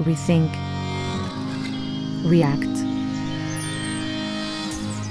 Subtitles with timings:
[0.00, 0.50] rethink,
[2.26, 2.68] react.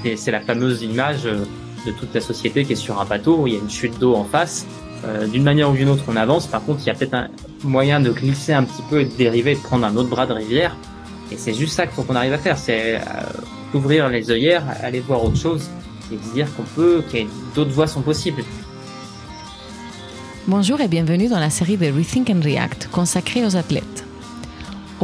[0.04, 1.44] Et c'est la fameuse image euh,
[1.86, 3.98] de toute la société qui est sur un bateau où il y a une chute
[3.98, 4.66] d'eau en face.
[5.04, 6.46] Euh, d'une manière ou d'une autre, on avance.
[6.46, 7.28] Par contre, il y a peut-être un
[7.62, 10.32] moyen de glisser un petit peu et de dériver, de prendre un autre bras de
[10.32, 10.76] rivière.
[11.32, 12.58] Et c'est juste ça qu'il faut qu'on arrive à faire.
[12.58, 13.00] C'est euh,
[13.72, 15.68] ouvrir les œillères, aller voir autre chose
[16.12, 17.18] et se dire qu'on peut, que
[17.54, 18.44] d'autres voies sont possibles.
[20.46, 24.03] Bonjour et bienvenue dans la série de Rethink and React consacrée aux athlètes.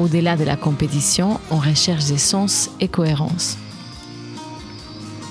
[0.00, 3.58] Au-delà de la compétition, on recherche des sens et cohérence.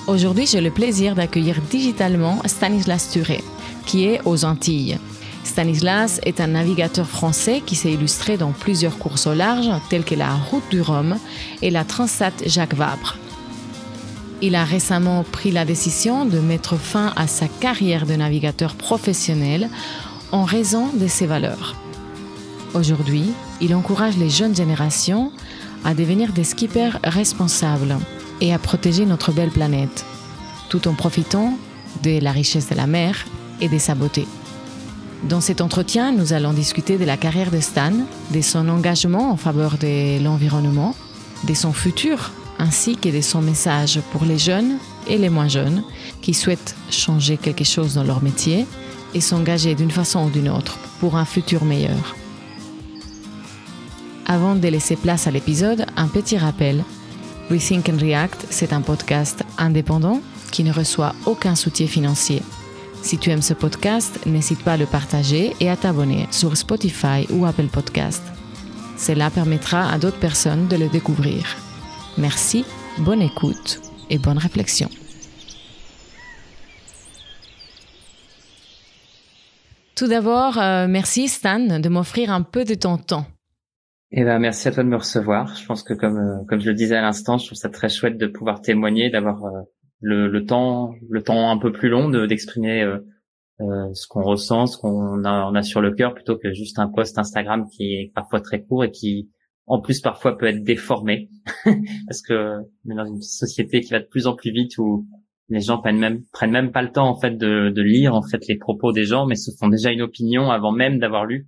[0.06, 3.42] Aujourd'hui, j'ai le plaisir d'accueillir digitalement Stanislas Turé,
[3.84, 5.00] qui est aux Antilles.
[5.42, 10.14] Stanislas est un navigateur français qui s'est illustré dans plusieurs courses au large, telles que
[10.14, 11.18] la Route du Rhum
[11.62, 13.16] et la Transat Jacques Vabre.
[14.40, 19.68] Il a récemment pris la décision de mettre fin à sa carrière de navigateur professionnel
[20.30, 21.74] en raison de ses valeurs.
[22.72, 25.32] Aujourd'hui, il encourage les jeunes générations
[25.84, 27.96] à devenir des skippers responsables
[28.40, 30.04] et à protéger notre belle planète,
[30.68, 31.58] tout en profitant
[32.02, 33.26] de la richesse de la mer
[33.60, 34.26] et de sa beauté.
[35.24, 37.92] Dans cet entretien, nous allons discuter de la carrière de Stan,
[38.30, 40.94] de son engagement en faveur de l'environnement,
[41.44, 45.82] de son futur, ainsi que de son message pour les jeunes et les moins jeunes
[46.22, 48.66] qui souhaitent changer quelque chose dans leur métier
[49.14, 52.16] et s'engager d'une façon ou d'une autre pour un futur meilleur.
[54.30, 56.84] Avant de laisser place à l'épisode, un petit rappel.
[57.50, 60.20] Rethink and React, c'est un podcast indépendant
[60.52, 62.40] qui ne reçoit aucun soutien financier.
[63.02, 67.26] Si tu aimes ce podcast, n'hésite pas à le partager et à t'abonner sur Spotify
[67.30, 68.22] ou Apple Podcast.
[68.96, 71.56] Cela permettra à d'autres personnes de le découvrir.
[72.16, 72.64] Merci,
[72.98, 74.90] bonne écoute et bonne réflexion.
[79.96, 83.26] Tout d'abord, euh, merci Stan de m'offrir un peu de ton temps.
[84.12, 85.54] Eh ben, merci à toi de me recevoir.
[85.54, 87.88] Je pense que comme euh, comme je le disais à l'instant, je trouve ça très
[87.88, 89.60] chouette de pouvoir témoigner, d'avoir euh,
[90.00, 92.98] le, le, temps le temps un peu plus long de d'exprimer euh,
[93.94, 96.88] ce qu'on ressent, ce qu'on a, on a sur le cœur, plutôt que juste un
[96.88, 99.30] post Instagram qui est parfois très court et qui
[99.66, 101.30] en plus parfois peut être déformé
[102.08, 102.56] parce que
[102.88, 105.06] on dans une société qui va de plus en plus vite où
[105.50, 108.22] les gens prennent même prennent même pas le temps en fait de, de lire en
[108.22, 111.46] fait les propos des gens mais se font déjà une opinion avant même d'avoir lu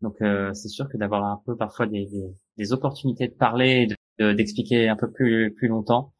[0.00, 2.08] donc euh, c'est sûr que d'avoir un peu parfois des,
[2.56, 3.88] des, opportunités de parler,
[4.18, 6.12] d'expliquer un peu plus plus longtemps,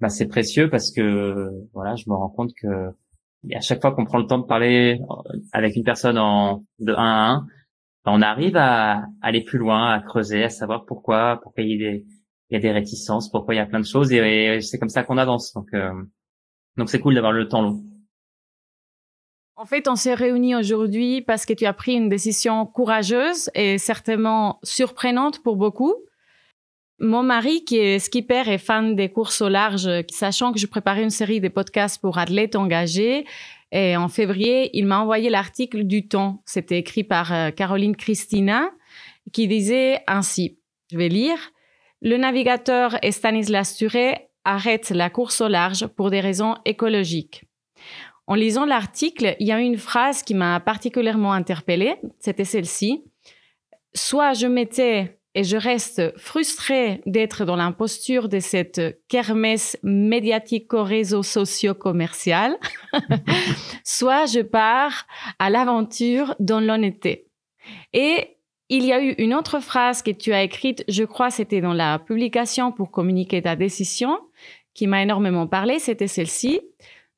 [0.00, 2.90] bah c'est précieux parce que voilà, je me rends compte que
[3.54, 5.00] à chaque fois qu'on prend le temps de parler
[5.52, 7.46] avec une personne en de 1 à 1,
[8.04, 11.86] bah, on arrive à aller plus loin, à creuser, à savoir pourquoi, pourquoi il y
[11.86, 12.06] a des,
[12.50, 14.88] il y a des réticences, pourquoi il y a plein de choses et, c'est comme
[14.88, 15.52] ça qu'on avance.
[15.54, 15.92] Donc euh,
[16.76, 17.82] donc c'est cool d'avoir le temps long.
[19.64, 23.78] En fait, on s'est réunis aujourd'hui parce que tu as pris une décision courageuse et
[23.78, 25.94] certainement surprenante pour beaucoup.
[26.98, 31.02] Mon mari, qui est skipper et fan des courses au large, sachant que je préparais
[31.02, 33.24] une série de podcasts pour athlètes engagés,
[33.72, 36.42] et en février, il m'a envoyé l'article du Temps.
[36.44, 38.70] C'était écrit par euh, Caroline Christina,
[39.32, 40.58] qui disait ainsi,
[40.92, 41.38] je vais lire,
[42.02, 47.44] le navigateur Stanislas Turé arrête la course au large pour des raisons écologiques.
[48.26, 53.04] En lisant l'article, il y a une phrase qui m'a particulièrement interpellée, c'était celle-ci.
[53.94, 62.56] Soit je m'étais et je reste frustrée d'être dans l'imposture de cette kermesse médiatico-réseau socio-commercial,
[63.84, 65.06] soit je pars
[65.38, 67.26] à l'aventure dans l'honnêteté.
[67.92, 71.60] Et il y a eu une autre phrase que tu as écrite, je crois c'était
[71.60, 74.18] dans la publication pour communiquer ta décision,
[74.72, 76.60] qui m'a énormément parlé, c'était celle-ci.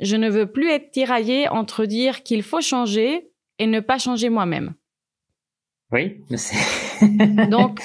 [0.00, 4.28] Je ne veux plus être tiraillée entre dire qu'il faut changer et ne pas changer
[4.28, 4.74] moi-même.
[5.92, 6.56] Oui, c'est.
[7.50, 7.80] Donc,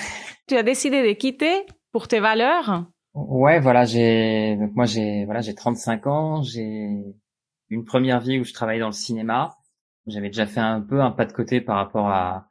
[0.47, 2.85] tu as décidé de quitter pour tes valeurs?
[3.13, 6.87] Ouais, voilà, j'ai donc moi j'ai voilà, j'ai 35 ans, j'ai
[7.69, 9.57] une première vie où je travaillais dans le cinéma.
[10.07, 12.47] J'avais déjà fait un peu un pas de côté par rapport à,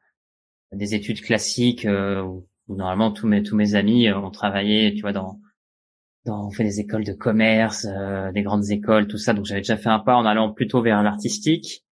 [0.72, 5.00] des études classiques euh, où, normalement tous mes tous mes amis euh, ont travaillé, tu
[5.00, 5.40] vois dans
[6.26, 9.32] on fait des écoles de commerce, euh, des grandes écoles, tout ça.
[9.32, 11.84] Donc j'avais déjà fait un pas en allant plutôt vers l'artistique.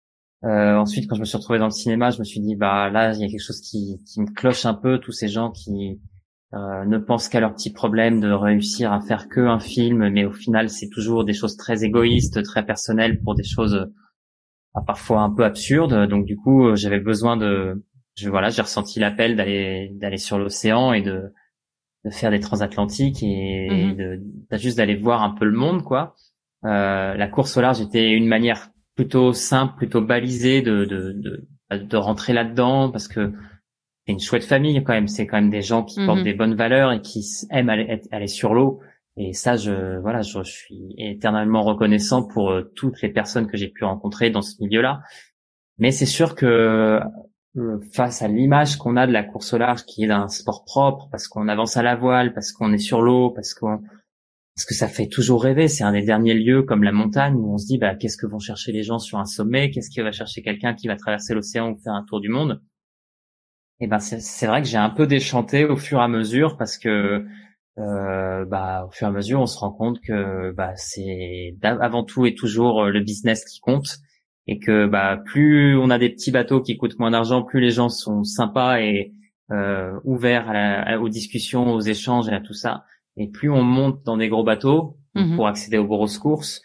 [0.43, 2.89] Euh, ensuite, quand je me suis retrouvé dans le cinéma, je me suis dit bah
[2.89, 4.99] là il y a quelque chose qui, qui me cloche un peu.
[4.99, 5.99] Tous ces gens qui
[6.53, 10.25] euh, ne pensent qu'à leurs petits problèmes de réussir à faire que un film, mais
[10.25, 13.89] au final c'est toujours des choses très égoïstes, très personnelles pour des choses
[14.85, 16.07] parfois un peu absurdes.
[16.07, 17.83] Donc du coup j'avais besoin de,
[18.15, 21.33] je, voilà, j'ai ressenti l'appel d'aller d'aller sur l'océan et de
[22.07, 23.95] de faire des transatlantiques et mhm.
[23.95, 26.15] de, juste d'aller voir un peu le monde quoi.
[26.65, 31.77] Euh, la course au large était une manière plutôt simple, plutôt balisée de de, de,
[31.77, 33.33] de rentrer là-dedans parce que
[34.05, 35.07] c'est une chouette famille quand même.
[35.07, 36.23] C'est quand même des gens qui portent mhm.
[36.23, 38.79] des bonnes valeurs et qui aiment aller, aller sur l'eau.
[39.17, 43.67] Et ça, je voilà, je, suis éternellement reconnaissant pour euh, toutes les personnes que j'ai
[43.67, 45.01] pu rencontrer dans ce milieu-là.
[45.77, 46.99] Mais c'est sûr que
[47.93, 51.07] face à l'image qu'on a de la course au large, qui est d'un sport propre,
[51.11, 53.81] parce qu'on avance à la voile, parce qu'on est sur l'eau, parce qu'on
[54.55, 55.67] parce que ça fait toujours rêver.
[55.67, 58.25] C'est un des derniers lieux comme la montagne où on se dit bah qu'est-ce que
[58.25, 61.35] vont chercher les gens sur un sommet, qu'est-ce qui va chercher quelqu'un qui va traverser
[61.35, 62.61] l'océan ou faire un tour du monde?
[63.79, 66.79] Et ben c'est vrai que j'ai un peu déchanté au fur et à mesure parce
[66.79, 67.23] que
[67.77, 72.03] euh, bah, au fur et à mesure, on se rend compte que bah, c'est avant
[72.03, 73.99] tout et toujours euh, le business qui compte
[74.47, 77.71] et que bah, plus on a des petits bateaux qui coûtent moins d'argent, plus les
[77.71, 79.13] gens sont sympas et
[79.51, 82.83] euh, ouverts à aux discussions, aux échanges et à tout ça.
[83.17, 85.35] Et plus on monte dans des gros bateaux mhm.
[85.35, 86.61] pour accéder aux grosses courses,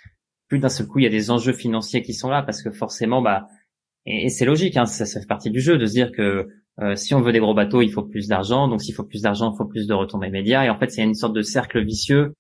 [0.49, 2.71] plus d'un seul coup il y a des enjeux financiers qui sont là parce que
[2.71, 3.49] forcément bah
[4.07, 6.49] et, c'est logique, hein, ça, ça fait partie du jeu de se dire que
[6.81, 8.69] euh, si on veut des gros bateaux, il faut plus d'argent.
[8.69, 10.65] Donc s'il faut plus d'argent, il faut plus de retombées médias.
[10.65, 12.35] Et en fait, c'est une sorte de cercle vicieux.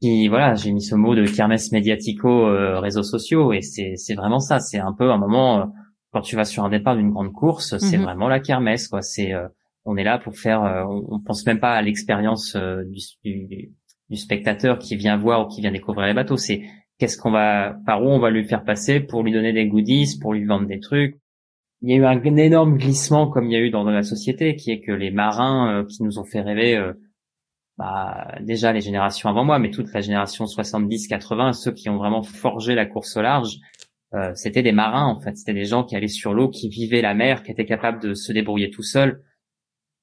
[0.00, 4.14] Qui voilà, j'ai mis ce mot de kermesse médiatico euh, réseaux sociaux et c'est c'est
[4.14, 4.58] vraiment ça.
[4.60, 5.64] C'est un peu un moment euh,
[6.12, 8.04] quand tu vas sur un départ d'une grande course, c'est mhm.
[8.04, 9.02] vraiment la kermesse quoi.
[9.02, 9.32] C'est
[9.84, 10.62] on est là pour faire.
[10.88, 13.72] on, on pense même pas à l'expérience du, du,
[14.08, 16.36] du spectateur qui vient voir ou qui vient découvrir les bateaux.
[16.36, 16.62] C'est
[16.98, 20.18] qu'est-ce qu'on va, par où on va lui faire passer pour lui donner des goodies,
[20.20, 21.18] pour lui vendre des trucs,
[21.82, 24.54] il y a eu un, énorme glissement comme il y a eu dans, la société,
[24.54, 26.92] qui est que les marins euh, qui nous ont fait rêver, euh,
[27.80, 32.22] bah, déjà les générations avant moi, mais toute la génération 70-80, ceux qui ont vraiment
[32.22, 33.56] forgé la course au large,
[34.14, 37.02] euh, c'était des marins en fait, c'était des gens qui allaient sur l'eau, qui vivaient
[37.02, 39.22] la mer, qui étaient capables de se débrouiller tout seuls.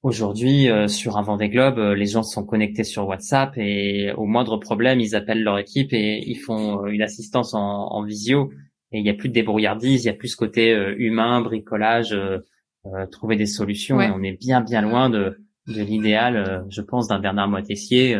[0.02, 5.00] Aujourd'hui, sur un Vendée Globe, les gens sont connectés sur WhatsApp et au moindre problème,
[5.00, 8.52] ils appellent leur équipe et ils font une assistance en, en visio
[8.92, 11.40] et il y a plus de débrouillardise, il y a plus ce côté euh, humain,
[11.40, 12.38] bricolage, euh,
[12.86, 14.00] euh, trouver des solutions.
[14.00, 15.38] Et on est bien bien loin de,
[15.68, 18.18] de l'idéal, je pense, d'un Bernard Moitessier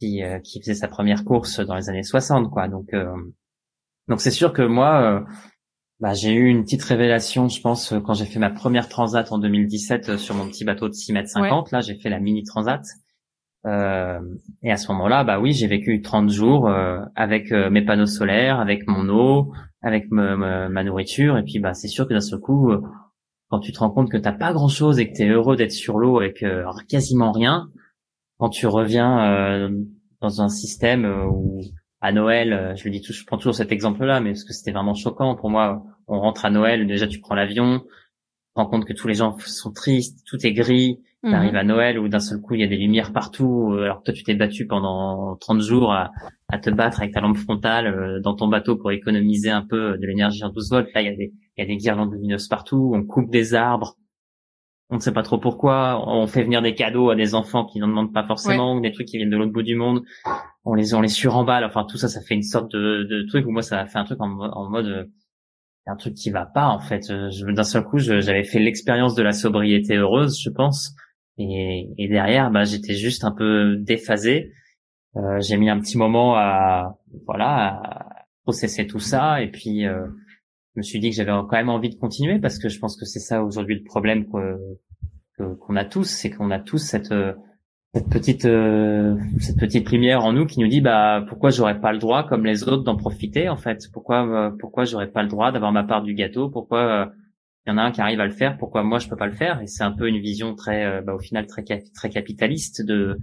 [0.00, 2.68] qui, qui faisait sa première course dans les années 60, quoi.
[2.68, 2.90] Donc
[4.08, 5.24] donc c'est sûr que moi,
[6.00, 9.38] bah, j'ai eu une petite révélation, je pense, quand j'ai fait ma première transat en
[9.38, 11.70] 2017 sur mon petit bateau de 6 mètres 50.
[11.70, 12.82] Là, j'ai fait la mini transat.
[13.64, 14.18] Euh,
[14.62, 16.68] et à ce moment-là, bah oui, j'ai vécu 30 jours
[17.14, 19.52] avec mes panneaux solaires, avec mon eau,
[19.82, 22.80] avec ma, ma, nourriture et puis bah c'est sûr que d'un seul coup euh,
[23.52, 25.56] quand tu te rends compte que t'as pas grand chose et que tu es heureux
[25.56, 27.70] d'être sur l'eau avec euh, quasiment rien
[28.38, 29.68] quand tu reviens euh,
[30.22, 31.60] dans un système où
[32.00, 34.54] à Noël je le dis tout, je prends toujours cet exemple là mais parce que
[34.54, 35.84] c'était vraiment choquant pour moi.
[36.08, 39.14] On rentre à Noël déjà tu prends l'avion tu te rends compte que tous les
[39.14, 41.30] gens sont tristes tout est gris Mhm.
[41.30, 44.00] T'arrives à Noël où d'un seul coup il y a des lumières partout, euh, alors
[44.00, 46.10] que toi tu t'es battu pendant 30 jours à,
[46.48, 49.96] à, te battre avec ta lampe frontale euh, dans ton bateau pour économiser un peu
[49.98, 50.88] de l'énergie en 12 volts.
[50.94, 53.54] Là il y a des, il y a des guirlandes lumineuses partout, on coupe des
[53.54, 53.96] arbres,
[54.90, 57.78] on ne sait pas trop pourquoi, on fait venir des cadeaux à des enfants qui
[57.78, 60.02] n'en demandent pas forcément, des trucs qui viennent de l'autre bout du monde,
[60.64, 63.46] on les on les suremballe, enfin tout ça ça fait une sorte de, de truc
[63.46, 65.04] où moi ça a fait un truc en, en mode euh,
[65.86, 67.10] un truc qui va pas en fait.
[67.10, 70.94] D'un seul coup, j'avais fait l'expérience de la sobriété heureuse, je pense,
[71.38, 74.52] et, et derrière, bah, j'étais juste un peu déphasé.
[75.16, 79.42] Euh, j'ai mis un petit moment à voilà à processer tout ça.
[79.42, 80.06] Et puis euh,
[80.74, 82.96] je me suis dit que j'avais quand même envie de continuer parce que je pense
[82.96, 87.12] que c'est ça aujourd'hui le problème qu'on a tous, c'est qu'on a tous cette
[87.94, 91.92] cette petite euh, cette petite lumière en nous qui nous dit bah pourquoi j'aurais pas
[91.92, 93.82] le droit comme les autres d'en profiter en fait?
[93.92, 96.48] Pourquoi euh, pourquoi j'aurais pas le droit d'avoir ma part du gâteau?
[96.48, 97.12] Pourquoi
[97.66, 99.26] il y en a un qui arrive à le faire, pourquoi moi je peux pas
[99.26, 99.60] le faire?
[99.60, 103.18] Et c'est un peu une vision très, euh, bah, au final très très capitaliste de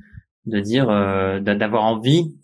[0.46, 2.36] de dire euh, d'avoir envie.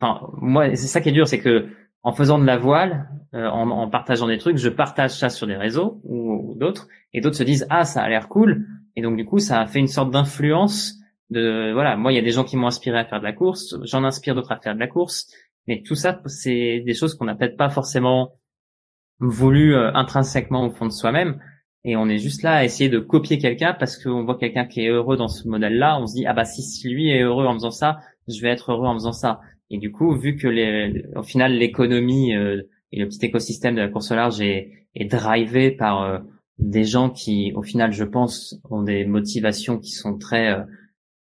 [0.00, 1.68] Enfin, moi c'est ça qui est dur, c'est que
[2.02, 5.46] en faisant de la voile, euh, en, en, partageant des trucs, je partage ça sur
[5.48, 9.16] des réseaux ou, d'autres, et d'autres se disent ah ça a l'air cool, et donc
[9.16, 10.94] du coup ça a fait une sorte d'influence
[11.30, 13.32] de voilà moi il y a des gens qui m'ont inspiré à faire de la
[13.32, 15.26] course, j'en inspire d'autres à faire de la course,
[15.66, 18.34] mais tout ça c'est des choses qu'on n'a peut-être pas forcément
[19.18, 21.40] voulu euh, intrinsèquement au fond de soi-même.
[21.84, 24.80] Et on est juste là à essayer de copier quelqu'un parce qu'on voit quelqu'un qui
[24.80, 26.00] est heureux dans ce modèle-là.
[26.00, 28.72] On se dit ah bah si, lui est heureux en faisant ça, je vais être
[28.72, 29.40] heureux en faisant ça.
[29.70, 33.80] Et du coup, vu que les, au final l'économie euh, et le petit écosystème de
[33.80, 36.18] la course au large est, est drivé par euh,
[36.58, 40.64] des gens qui, au final, je pense, ont des motivations qui sont très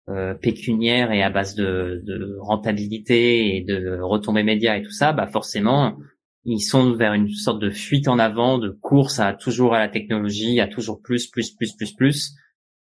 [0.10, 5.14] euh, pécuniaires et à base de, de, rentabilité et de retombées médias et tout ça,
[5.14, 5.96] bah forcément,
[6.44, 9.90] ils sont vers une sorte de fuite en avant, de course à toujours à la
[9.90, 12.36] technologie, à toujours plus, plus, plus, plus, plus,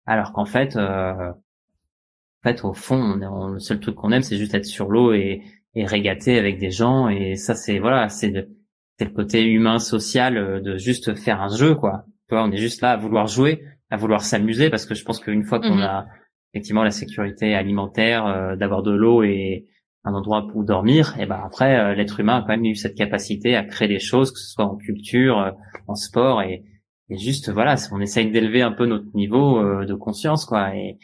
[0.07, 4.39] alors qu'en fait, euh, en fait, au fond, on le seul truc qu'on aime, c'est
[4.39, 5.43] juste être sur l'eau et,
[5.75, 10.61] et régater avec des gens, et ça, c'est voilà, c'est le côté humain, social, euh,
[10.61, 12.05] de juste faire un jeu, quoi.
[12.29, 15.05] Tu vois, on est juste là à vouloir jouer, à vouloir s'amuser parce que je
[15.05, 15.83] pense qu'une fois qu'on mhm.
[15.83, 16.07] a
[16.53, 19.67] effectivement la sécurité alimentaire, euh, d'avoir de l'eau et
[20.05, 22.97] un endroit pour dormir, et ben après euh, l'être humain a quand même eu cette
[22.97, 25.51] capacité à créer des choses, que ce soit en culture, euh,
[25.87, 26.65] en sport et,
[27.11, 30.99] et, juste voilà, on essaye d'élever un peu notre niveau de conscience quoi et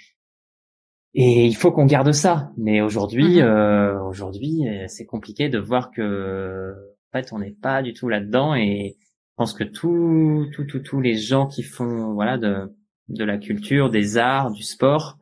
[1.18, 2.52] et il faut qu'on garde ça.
[2.58, 4.02] Mais aujourd'hui, mhm.
[4.06, 6.74] aujourd'hui, c'est compliqué de voir que
[7.12, 10.80] en fait on n'est pas du tout là-dedans et je pense que tous tout, tout,
[10.80, 12.70] tous les gens qui font voilà de
[13.08, 15.18] de la culture, des arts, du sport,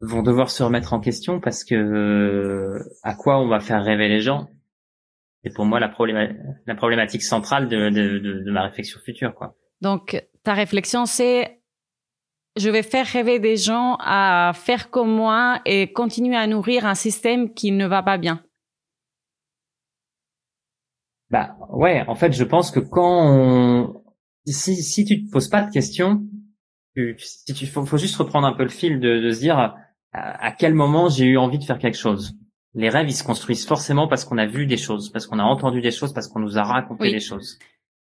[0.00, 4.20] vont devoir se remettre en question parce que à quoi on va faire rêver les
[4.20, 4.48] gens
[5.42, 5.92] C'est pour moi la,
[6.66, 9.34] la problématique centrale de, de, de, ma réflexion future.
[9.34, 9.56] Quoi.
[9.80, 11.60] Donc, ta réflexion, c'est
[12.56, 16.94] je vais faire rêver des gens à faire comme moi et continuer à nourrir un
[16.94, 18.42] système qui ne va pas bien.
[21.28, 24.02] Bah ouais, en fait, je pense que quand on...
[24.46, 26.22] si si tu te poses pas de questions,
[26.94, 29.76] tu, si tu faut, faut, juste reprendre un peu le fil de, de se dire
[30.12, 32.36] à, quel moment j'ai eu envie de faire quelque chose?
[32.74, 35.42] Les rêves, ils se construisent forcément parce qu'on a vu des choses, parce qu'on a
[35.42, 37.58] entendu des choses, parce qu'on nous a raconté des choses.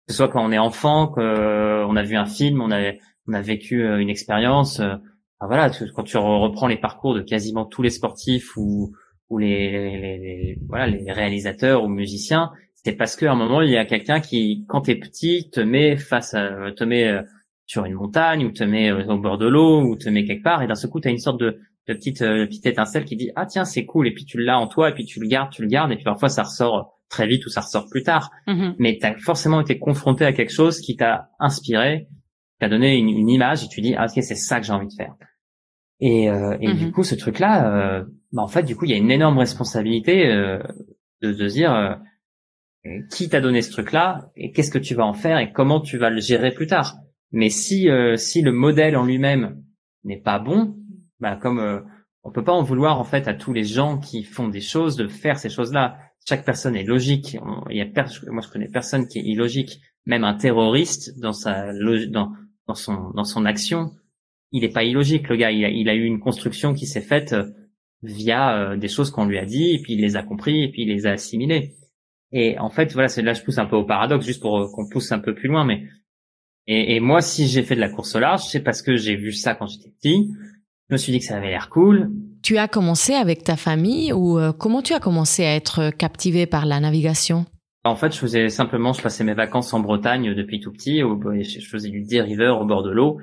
[0.07, 2.93] Que ce soit quand on est enfant, qu'on euh, a vu un film, on a,
[3.29, 4.81] on a vécu euh, une expérience.
[4.81, 4.97] Euh,
[5.41, 8.93] voilà, quand tu reprends les parcours de quasiment tous les sportifs ou,
[9.29, 13.71] ou les, les, les, voilà, les réalisateurs ou musiciens, c'est parce qu'à un moment il
[13.71, 17.13] y a quelqu'un qui, quand t'es petit, te met face à, te met
[17.67, 20.63] sur une montagne ou te met au bord de l'eau ou te met quelque part
[20.63, 23.17] et d'un seul coup tu as une sorte de de petite euh, petite étincelle qui
[23.17, 25.27] dit ah tiens c'est cool et puis tu l'as en toi et puis tu le
[25.27, 25.93] gardes tu le gardes.
[25.93, 28.31] Et puis parfois ça ressort très vite ou ça ressort plus tard.
[28.47, 28.75] Mm-hmm.
[28.79, 32.09] mais tu as forcément été confronté à quelque chose qui t'a inspiré
[32.61, 34.87] t'a donné une, une, image et tu dis ah ok c'est ça que j'ai envie
[34.87, 35.15] de faire
[36.01, 36.91] et, euh, et du mm-hmm.
[36.93, 39.39] coup ce truc là euh, bah, en fait du coup il y a une énorme
[39.39, 40.59] responsabilité euh,
[41.23, 41.95] de, de dire euh,
[43.11, 45.81] qui t'a donné ce truc là et qu'est-ce que tu vas en faire et comment
[45.81, 46.97] tu vas le gérer plus tard.
[47.33, 49.63] Mais si si le modèle en lui-même
[50.05, 50.77] n'est pas bon
[51.21, 51.81] bah, comme euh,
[52.25, 54.97] on peut pas en vouloir en fait à tous les gens qui font des choses
[54.97, 55.99] de faire ces choses-là.
[56.27, 57.37] Chaque personne est logique.
[57.71, 59.81] Il y a moi je connais personne qui est illogique.
[60.07, 62.33] Même un terroriste dans sa dans
[62.67, 63.93] dans son dans son action,
[64.53, 65.51] il est pas illogique le gars.
[65.51, 67.51] Il a, il a eu une construction qui s'est faite euh,
[68.03, 70.71] via euh, des choses qu'on lui a dit et puis il les a compris et
[70.71, 71.75] puis il les a assimilés.
[72.33, 74.89] Et en fait voilà, c'est là je pousse un peu au paradoxe juste pour qu'on
[74.89, 75.85] pousse un peu plus loin, mais
[76.67, 79.17] et, et moi si j'ai fait de la course au large, c'est parce que j'ai
[79.17, 80.31] vu ça quand j'étais petit
[80.89, 82.11] je me suis dit que ça avait l'air cool.
[82.43, 86.47] Tu as commencé avec ta famille ou euh, comment tu as commencé à être captivé
[86.47, 87.47] par la navigation?
[87.85, 91.01] En fait, je faisais simplement, je passais mes vacances en Bretagne depuis tout petit.
[91.01, 93.19] Je faisais du dériveur au bord de l'eau.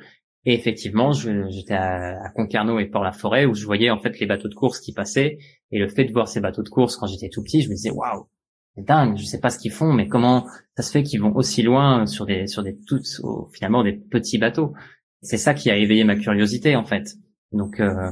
[0.45, 4.55] Et effectivement, j'étais à, Concarneau et Port-la-Forêt où je voyais en fait les bateaux de
[4.55, 5.37] course qui passaient.
[5.71, 7.75] Et le fait de voir ces bateaux de course quand j'étais tout petit, je me
[7.75, 8.27] disais waouh,
[8.75, 9.17] c'est dingue.
[9.17, 12.07] Je sais pas ce qu'ils font, mais comment ça se fait qu'ils vont aussi loin
[12.07, 13.07] sur des sur des toutes
[13.53, 14.73] finalement des petits bateaux?
[15.21, 17.15] C'est ça qui a éveillé ma curiosité en fait.
[17.51, 18.11] Donc, euh,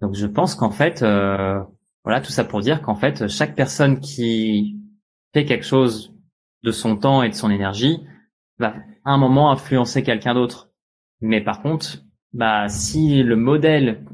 [0.00, 1.62] donc je pense qu'en fait, euh,
[2.04, 4.80] voilà, tout ça pour dire qu'en fait, chaque personne qui
[5.32, 6.14] fait quelque chose
[6.62, 8.04] de son temps et de son énergie
[8.58, 8.74] va
[9.04, 10.70] à un moment influencer quelqu'un d'autre.
[11.20, 12.02] Mais par contre,
[12.32, 14.04] bah si le modèle,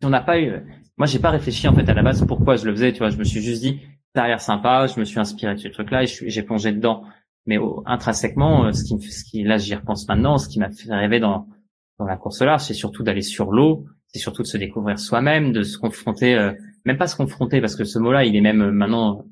[0.00, 0.52] si on n'a pas eu,
[0.96, 3.10] moi j'ai pas réfléchi en fait à la base pourquoi je le faisais, tu vois,
[3.10, 3.80] je me suis juste dit
[4.14, 7.04] ça a l'air sympa, je me suis inspiré de ce truc-là et j'ai plongé dedans.
[7.46, 10.94] Mais intrinsèquement, euh, ce qui, ce qui, là j'y repense maintenant, ce qui m'a fait
[10.94, 11.48] rêver dans
[12.02, 15.62] dans la course c'est surtout d'aller sur l'eau, c'est surtout de se découvrir soi-même, de
[15.62, 16.52] se confronter, euh,
[16.84, 19.24] même pas se confronter, parce que ce mot-là, il est même euh, maintenant,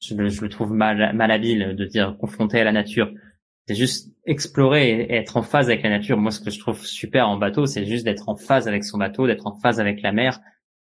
[0.00, 3.10] je, le trouve mal, mal habile de dire confronter à la nature.
[3.68, 6.16] C'est juste explorer et être en phase avec la nature.
[6.16, 8.98] Moi, ce que je trouve super en bateau, c'est juste d'être en phase avec son
[8.98, 10.40] bateau, d'être en phase avec la mer.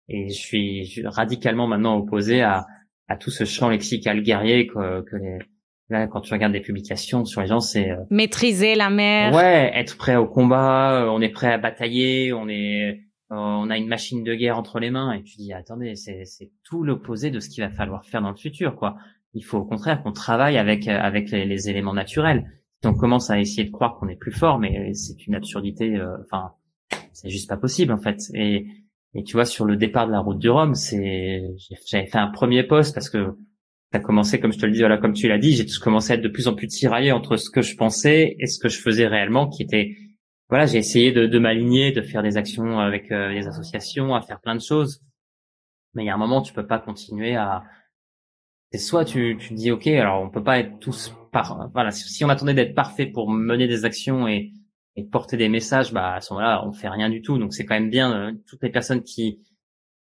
[0.10, 2.67] Et je suis radicalement maintenant opposé à,
[3.07, 5.39] à tout ce champ lexical guerrier que, que les,
[5.89, 9.34] Là, quand tu regardes des publications sur les gens, c'est euh, maîtriser la mer.
[9.34, 12.96] Ouais, être prêt au combat, euh, on est prêt à batailler, on est, euh,
[13.29, 16.51] on a une machine de guerre entre les mains, et tu dis attendez, c'est c'est
[16.65, 18.98] tout l'opposé de ce qu'il va falloir faire dans le futur, quoi.
[19.34, 22.44] Il faut au contraire qu'on travaille avec avec les, éléments naturels.
[22.82, 26.01] Si on commence à essayer de croire qu'on est plus fort, mais c'est une absurdité.
[26.25, 26.51] Enfin,
[27.13, 28.20] c'est juste pas possible en fait.
[28.34, 28.67] Et
[29.13, 31.44] et tu vois, sur le départ de la route du Rhum, c'est
[31.88, 33.38] j'avais fait un premier poste parce que
[33.91, 36.15] T'as commencé, comme je te le dis, voilà, comme tu l'as dit, j'ai commencé à
[36.15, 38.79] être de plus en plus tiraillé entre ce que je pensais et ce que je
[38.79, 39.96] faisais réellement, qui était,
[40.50, 44.22] voilà, j'ai essayé de, de m'aligner, de faire des actions avec euh, des associations, à
[44.22, 45.01] faire plein de choses.
[45.94, 47.63] Mais il y a un moment, tu peux pas continuer à,
[48.72, 52.25] c'est soit tu, tu dis, ok, alors on peut pas être tous par, voilà, si
[52.25, 54.51] on attendait d'être parfait pour mener des actions et,
[54.98, 57.38] et porter des messages, bah à ce moment-là, on fait rien du tout.
[57.38, 59.39] Donc c'est quand même bien euh, toutes les personnes qui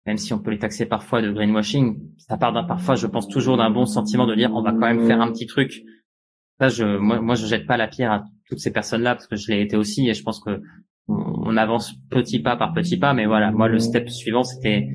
[0.06, 3.58] même si on peut les taxer parfois de greenwashing, ça part parfois, je pense toujours
[3.58, 5.84] d'un bon sentiment de dire on va quand même faire un petit truc.
[6.60, 9.36] Ça, je, moi, moi, je jette pas la pierre à toutes ces personnes-là parce que
[9.36, 10.62] je l'ai été aussi et je pense que
[11.08, 14.88] on, avance petit pas par petit pas, mais voilà, moi le step suivant c'était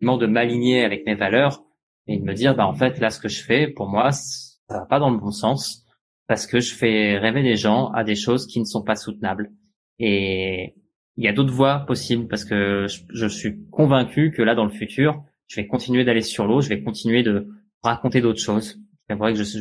[0.00, 1.62] de m'aligner avec mes valeurs
[2.06, 4.80] et de me dire bah en fait là ce que je fais pour moi ça
[4.80, 5.84] va pas dans le bon sens
[6.26, 9.50] parce que je fais rêver les gens à des choses qui ne sont pas soutenables
[9.98, 10.74] et
[11.16, 14.70] il y a d'autres voies possibles parce que je, suis convaincu que là dans le
[14.70, 17.48] futur je vais continuer d'aller sur l'eau je vais continuer de
[17.82, 19.60] raconter d'autres choses c'est vrai que je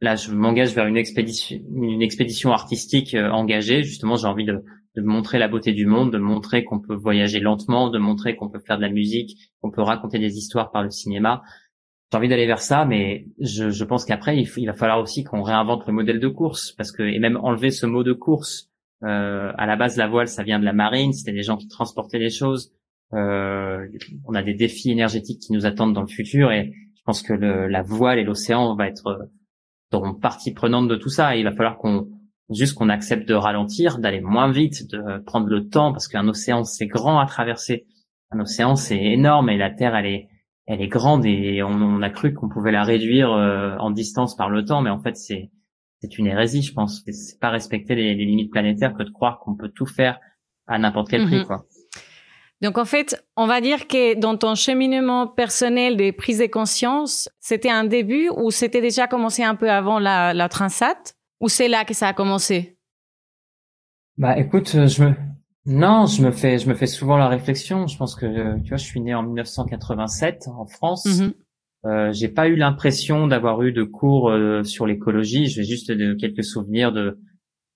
[0.00, 4.62] là je m'engage vers une expédition une expédition artistique euh, engagée justement j'ai envie de
[4.94, 8.48] de montrer la beauté du monde, de montrer qu'on peut voyager lentement, de montrer qu'on
[8.48, 11.42] peut faire de la musique, qu'on peut raconter des histoires par le cinéma.
[12.10, 15.24] J'ai envie d'aller vers ça, mais je, je pense qu'après, il, il, va falloir aussi
[15.24, 18.68] qu'on réinvente le modèle de course, parce que et même enlever ce mot de course.
[19.04, 21.68] Euh, à la base, la voile, ça vient de la marine, c'était des gens qui
[21.68, 22.72] transportaient les choses.
[23.14, 23.86] Euh,
[24.26, 27.32] on a des défis énergétiques qui nous attendent dans le futur, et je pense que
[27.32, 29.24] le, la voile et l'océan va être euh,
[29.90, 31.36] dans partie prenante de tout ça.
[31.36, 32.08] Et il va falloir qu'on
[32.50, 36.64] juste qu'on accepte de ralentir, d'aller moins vite, de prendre le temps, parce qu'un océan
[36.64, 37.86] c'est grand à traverser.
[38.30, 40.28] Un océan c'est énorme et la Terre elle est
[40.66, 44.48] elle est grande et on, a cru qu'on pouvait la réduire euh, en distance par
[44.48, 45.50] le temps, mais en fait c'est
[46.02, 47.04] c'est une hérésie, je pense.
[47.06, 50.18] C'est pas respecter les, limites planétaires que de croire qu'on peut tout faire
[50.66, 51.46] à n'importe quel prix, mhm.
[51.46, 51.64] quoi.
[52.60, 57.28] Donc en fait, on va dire que dans ton cheminement personnel des prises de conscience,
[57.40, 61.66] c'était un début ou c'était déjà commencé un peu avant la, la Transat ou c'est
[61.66, 62.78] là que ça a commencé?
[64.16, 65.14] Bah écoute, euh, je me
[65.66, 67.86] non, je me fais je me fais souvent la réflexion.
[67.86, 71.06] Je pense que tu vois, je suis né en 1987 en France.
[71.06, 71.32] Mm-hmm.
[71.84, 75.46] Euh, j'ai pas eu l'impression d'avoir eu de cours euh, sur l'écologie.
[75.46, 77.18] J'ai juste de, quelques souvenirs de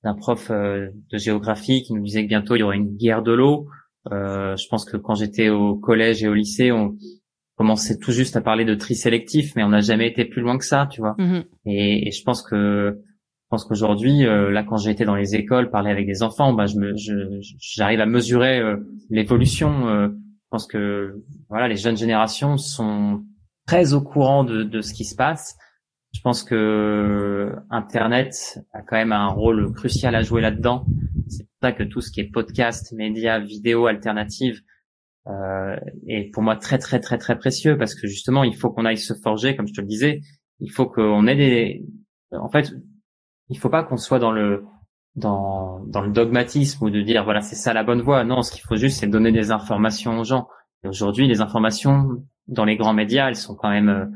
[0.05, 3.23] d'un prof euh, de géographie qui nous disait que bientôt il y aurait une guerre
[3.23, 3.67] de l'eau.
[4.11, 6.97] je pense que quand j'étais au collège et au lycée, on
[7.57, 10.59] commençait tout juste à parler de tri sélectif, mais on n'a jamais été plus loin
[10.59, 11.17] que ça, tu vois.
[11.19, 11.45] Mm-hmm.
[11.65, 13.01] et, je pense que
[13.47, 16.53] je pense qu'aujourd'hui, euh, là, quand j'ai été dans les écoles, parler avec des enfants,
[16.53, 16.95] bah, je me,
[17.61, 19.87] j'arrive à mesurer euh, l'évolution.
[19.87, 23.23] Euh, je pense que voilà, les jeunes générations sont
[23.67, 25.57] très au courant de, de ce qui se passe.
[26.13, 30.87] Je pense que Internet a quand même un rôle crucial à jouer là-dedans.
[31.29, 34.63] C'est pour ça que tout ce qui est podcast, médias, vidéos alternatives
[35.27, 35.77] euh,
[36.07, 38.99] est pour moi très très très très précieux parce que justement, il faut qu'on aille
[38.99, 40.21] se forger, comme je te le disais.
[40.61, 41.85] Il faut qu'on ait des,
[42.33, 42.73] en fait,
[43.51, 44.65] il faut pas qu'on soit dans le
[45.17, 48.25] dans, dans le dogmatisme ou de dire voilà c'est ça la bonne voie.
[48.25, 50.49] Non, ce qu'il faut juste c'est donner des informations aux gens.
[50.83, 54.07] Et aujourd'hui, les informations dans les grands médias, elles sont quand même euh,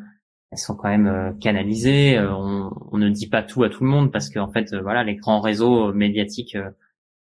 [0.53, 2.19] elles sont quand même euh, canalisées.
[2.19, 5.05] Euh, on, on, ne dit pas tout à tout le monde parce qu'en fait voilà
[5.05, 6.57] les grands réseaux médiatiques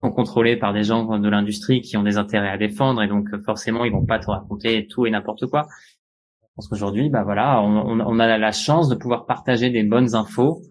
[0.01, 3.27] sont contrôlés par des gens de l'industrie qui ont des intérêts à défendre et donc
[3.43, 5.67] forcément ils vont pas te raconter tout et n'importe quoi.
[6.41, 10.15] Je pense qu'aujourd'hui bah voilà on, on a la chance de pouvoir partager des bonnes
[10.15, 10.61] infos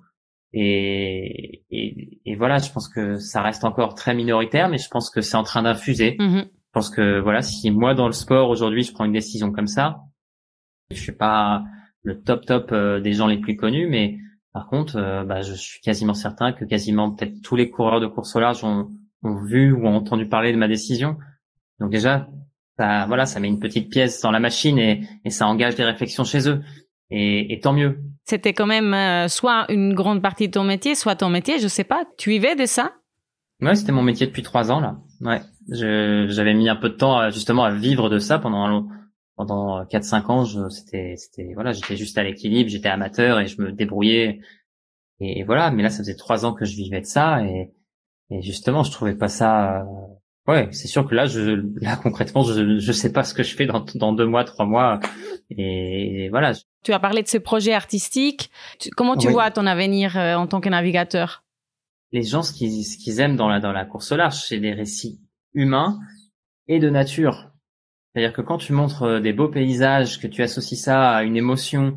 [0.56, 5.10] et, et, et, voilà, je pense que ça reste encore très minoritaire, mais je pense
[5.10, 6.12] que c'est en train d'infuser.
[6.12, 6.44] Mm-hmm.
[6.44, 9.66] Je pense que voilà, si moi dans le sport aujourd'hui je prends une décision comme
[9.66, 9.96] ça,
[10.90, 11.64] je suis pas
[12.02, 14.18] le top top euh, des gens les plus connus, mais
[14.52, 18.06] par contre, euh, bah, je suis quasiment certain que quasiment peut-être tous les coureurs de
[18.06, 18.90] course au large ont,
[19.22, 21.16] ont, vu ou ont entendu parler de ma décision.
[21.80, 22.28] Donc déjà,
[22.78, 25.84] ça, voilà, ça met une petite pièce dans la machine et, et ça engage des
[25.84, 26.62] réflexions chez eux.
[27.10, 28.00] Et, et tant mieux.
[28.24, 31.68] C'était quand même euh, soit une grande partie de ton métier, soit ton métier, je
[31.68, 32.04] sais pas.
[32.16, 32.92] Tu vivais de ça?
[33.60, 34.98] Ouais, c'était mon métier depuis trois ans là.
[35.20, 38.88] Ouais, j'avais mis un peu de temps justement à vivre de ça pendant
[39.36, 40.44] pendant quatre cinq ans.
[40.70, 44.40] C'était c'était voilà, j'étais juste à l'équilibre, j'étais amateur et je me débrouillais.
[45.20, 47.72] Et, voilà, mais là ça faisait trois ans que je vivais de ça et,
[48.30, 49.84] et justement je trouvais pas ça
[50.46, 53.56] Ouais, c'est sûr que là, je, là concrètement, je, je sais pas ce que je
[53.56, 55.00] fais dans, dans deux mois, trois mois,
[55.50, 56.52] et, voilà.
[56.82, 58.50] Tu as parlé de ce projet artistique.
[58.96, 61.44] comment tu vois ton avenir euh, en tant que navigateur?
[62.12, 64.60] Les gens, ce qu'ils, ce qu'ils aiment dans la dans la course au large, c'est
[64.60, 65.20] des récits
[65.54, 65.98] humains
[66.68, 67.50] et de nature.
[68.14, 71.36] C'est-à-dire que quand tu montres euh, des beaux paysages, que tu associes ça à une
[71.36, 71.96] émotion,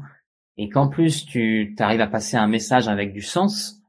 [0.57, 3.81] et qu'en plus tu arrives à passer un message avec du sens,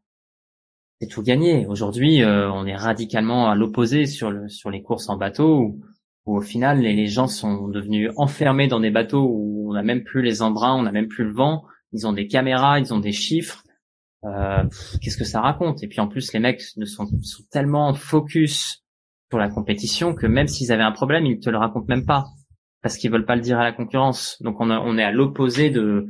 [1.01, 1.67] c'est tout gagné.
[1.67, 5.79] Aujourd'hui, euh, on est radicalement à l'opposé sur sur les courses en bateau
[6.27, 10.05] où, au final les, gens sont devenus enfermés dans des bateaux où on n'a même
[10.05, 11.65] plus les embruns, on n'a même plus le vent.
[11.93, 13.65] Ils ont des caméras, ils ont des chiffres.
[14.25, 14.65] Euh,
[15.01, 15.83] Qu'est-ce que ça raconte?
[15.83, 18.85] Et puis en plus, les mecs ne sont, sont tellement focus
[19.31, 22.25] sur la compétition que même s'ils avaient un problème, ils te le racontent même pas
[22.83, 24.41] parce qu'ils veulent pas le dire à la concurrence.
[24.43, 26.07] Donc on, est à l'opposé de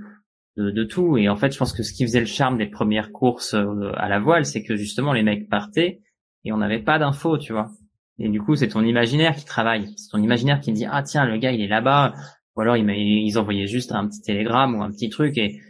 [0.57, 1.17] de, tout.
[1.17, 3.93] Et en fait, je pense que ce qui faisait le charme des premières courses euh,
[3.97, 6.01] à la voile, c'est que justement les mecs partaient
[6.45, 7.71] et on n'avait pas d'infos, tu vois.
[8.19, 9.93] Et du coup, c'est ton imaginaire qui travaille.
[9.97, 12.15] C'est ton imaginaire qui dit ah tiens le gars il est là-bas.
[12.57, 15.61] Ou alors ils envoyaient juste un petit télégramme ou un petit truc et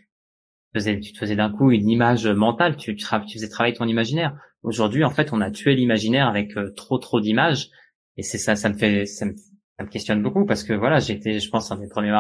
[0.79, 2.77] tu te faisais d'un coup une image mentale.
[2.77, 4.37] Tu, tu, faisais travailler ton imaginaire.
[4.63, 7.71] aujourd'hui, en fait, on a tué l'imaginaire avec trop trop d'images.
[8.17, 9.35] Et c'est ça, ça me fait, ça me,
[9.79, 12.17] ça me questionne beaucoup parce que voilà, j'étais, je pense, un des premiers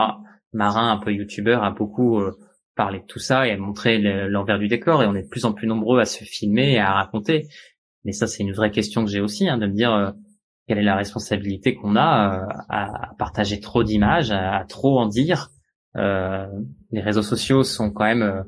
[0.52, 2.20] marins un peu youtubeurs à beaucoup
[2.76, 5.02] parler de tout ça et à montrer l'envers du décor.
[5.02, 7.48] Et on est de plus en plus nombreux à se filmer et à raconter.
[8.04, 10.14] Mais ça, c'est une vraie question que j'ai aussi, hein, de me dire
[10.68, 15.48] quelle est la responsabilité qu'on a à partager trop d'images, à, trop en dire.
[15.96, 16.46] Euh,
[16.90, 18.42] les réseaux sociaux sont quand même euh,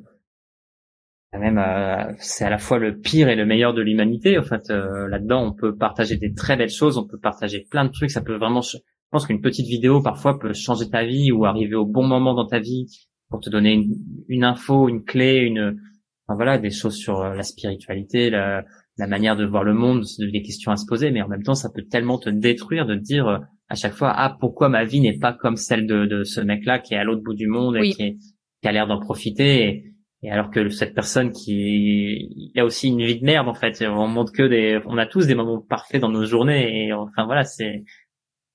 [1.39, 4.71] même euh, c'est à la fois le pire et le meilleur de l'humanité en fait.
[4.71, 8.11] Euh, là-dedans on peut partager des très belles choses on peut partager plein de trucs
[8.11, 8.79] ça peut vraiment je
[9.11, 12.47] pense qu'une petite vidéo parfois peut changer ta vie ou arriver au bon moment dans
[12.47, 12.87] ta vie
[13.29, 13.95] pour te donner une,
[14.29, 15.81] une info une clé une
[16.27, 18.65] enfin, voilà des choses sur la spiritualité la,
[18.99, 21.55] la manière de voir le monde des questions à se poser mais en même temps
[21.55, 25.19] ça peut tellement te détruire de dire à chaque fois ah pourquoi ma vie n'est
[25.19, 27.77] pas comme celle de, de ce mec là qui est à l'autre bout du monde
[27.77, 28.19] et qui,
[28.61, 32.89] qui, a l'air d'en profiter et, et, alors que cette personne qui il a aussi
[32.89, 33.83] une vie de merde en fait.
[33.87, 37.25] On montre que des on a tous des moments parfaits dans nos journées et enfin
[37.25, 37.85] voilà c'est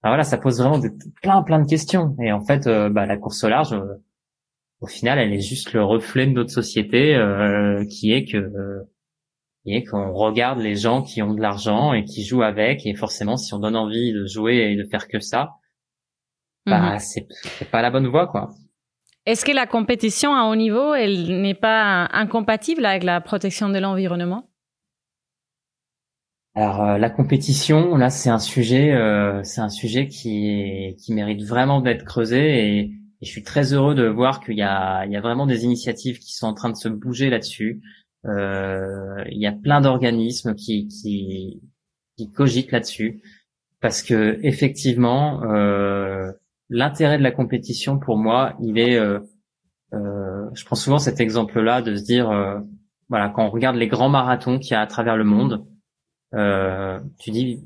[0.04, 0.82] enfin, voilà ça pose vraiment
[1.21, 2.15] plein plein de questions.
[2.21, 3.95] Et en fait euh, bah, la course au large euh,
[4.82, 8.51] au final elle est juste le reflet de notre société euh, qui est que
[9.65, 13.38] et qu'on regarde les gens qui ont de l'argent et qui jouent avec et forcément
[13.38, 15.56] si on donne envie de jouer et de faire que ça
[16.65, 16.99] bah mhm.
[16.99, 17.28] c'est
[17.71, 18.49] pas la bonne voie quoi.
[19.25, 23.80] Est-ce que la compétition à haut niveau elle n'est pas incompatible avec la protection de
[23.80, 24.49] l'environnement?
[26.56, 31.43] Alors euh, la compétition là c'est un sujet euh, c'est un sujet qui qui mérite
[31.43, 35.15] vraiment d'être creusé et, je suis très heureux de voir qu'il y a il y
[35.15, 37.82] a vraiment des initiatives qui sont en train de se bouger là-dessus
[38.26, 41.62] il y a plein d'organismes qui, qui,
[42.18, 43.22] qui cogitent là-dessus
[43.86, 46.32] parce que effectivement, euh,
[46.70, 49.20] l'intérêt de la compétition pour moi, il est, euh,
[49.94, 52.60] euh, je prends souvent cet exemple-là de se dire, euh,
[53.10, 55.68] voilà, quand on regarde les grands marathons qu'il y a à travers le monde,
[56.34, 57.64] euh, tu dis,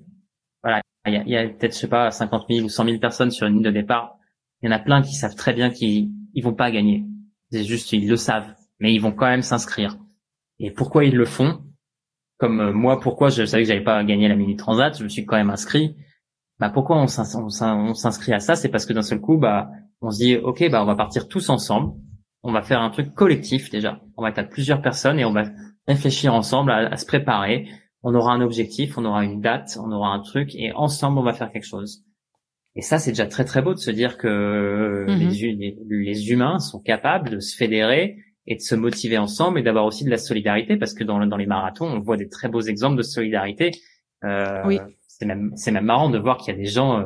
[0.62, 3.32] voilà, il y a, a peut-être, je sais pas, 50 000 ou 100 000 personnes
[3.32, 4.18] sur une ligne de départ.
[4.62, 7.06] Il y en a plein qui savent très bien qu'ils ils vont pas gagner.
[7.52, 9.98] C'est juste, ils le savent, mais ils vont quand même s'inscrire
[10.60, 11.62] et pourquoi ils le font?
[12.38, 15.10] Comme euh, moi, pourquoi je savais que j'avais pas gagné la mini transat, je me
[15.10, 15.96] suis quand même inscrit.
[16.60, 18.56] Bah pourquoi on s'inscrit à ça?
[18.56, 19.70] C'est parce que d'un seul coup, bah
[20.02, 21.94] on se dit ok, bah on va partir tous ensemble.
[22.44, 24.02] On va faire un truc collectif déjà.
[24.18, 25.44] On va être à plusieurs personnes et on va
[25.88, 27.68] réfléchir ensemble à, se préparer.
[28.04, 31.24] On aura un objectif, on aura une date, on aura un truc et ensemble on
[31.24, 32.04] va faire quelque chose.
[32.76, 35.58] Et ça, c'est déjà très très beau de se dire que mm-hmm.
[35.58, 38.18] les, les, humains sont capables de se fédérer
[38.50, 41.38] et de se motiver ensemble et d'avoir aussi de la solidarité parce que dans, dans
[41.38, 43.72] les marathons, on voit des très beaux exemples de solidarité.
[44.26, 44.80] Euh, oui.
[45.08, 47.00] C'est même, c'est même marrant de voir qu'il y a des gens.
[47.00, 47.06] Euh,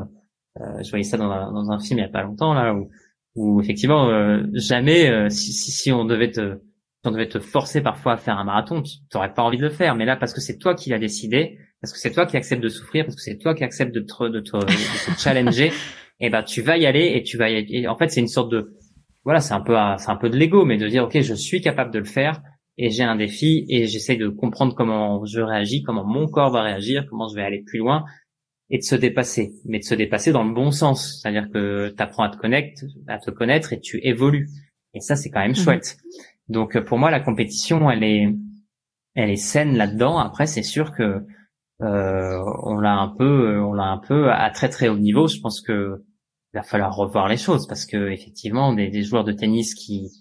[0.62, 2.74] euh je voyais ça dans un, dans un film il y a pas longtemps là
[2.74, 2.90] où,
[3.36, 6.60] où effectivement euh, jamais euh, si, si, si, on devait te
[7.04, 9.70] on devait te forcer parfois à faire un marathon, tu n'aurais pas envie de le
[9.70, 9.96] faire.
[9.96, 12.64] Mais là, parce que c'est toi qui l'as décidé, parce que c'est toi qui acceptes
[12.64, 15.66] de souffrir, parce que c'est toi qui acceptes de te, de te, de te challenger,
[15.68, 15.72] et
[16.22, 17.88] eh ben tu vas y aller et tu vas y aller.
[17.90, 18.78] en fait, c'est une sorte de
[19.24, 21.62] voilà, c'est un peu c'est un peu de l'ego, mais de dire ok, je suis
[21.62, 22.42] capable de le faire
[22.78, 26.64] et j'ai un défi et j'essaie de comprendre comment je réagis, comment mon corps va
[26.64, 28.06] réagir, comment je vais aller plus loin
[28.70, 32.02] et de se dépasser, mais de se dépasser dans le bon sens, c'est-à-dire que tu
[32.02, 34.50] apprends à te connecter, à te connaître et tu évolues.
[34.96, 35.56] Et ça, c'est quand même mmh.
[35.56, 35.98] chouette.
[36.50, 38.28] Donc pour moi, la compétition, elle est,
[39.16, 40.18] elle est saine là-dedans.
[40.18, 41.26] Après, c'est sûr que
[41.82, 45.28] euh, on l'a un peu, on l'a un peu à très très haut niveau.
[45.28, 46.04] Je pense que
[46.54, 50.12] il va falloir revoir les choses parce que effectivement des, des joueurs de tennis qui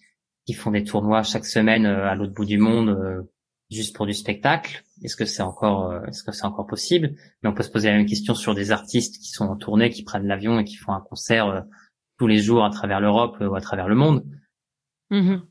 [0.46, 3.22] qui font des tournois chaque semaine euh, à l'autre bout du monde euh,
[3.70, 7.14] juste pour du spectacle est-ce que c'est encore euh, est-ce que c'est encore possible?
[7.42, 9.90] Mais on peut se poser la même question sur des artistes qui sont en tournée
[9.90, 11.64] qui prennent l'avion et qui font un concert
[12.18, 14.24] tous les jours à travers l'Europe ou à travers le monde
[15.10, 15.42] mm-hmm.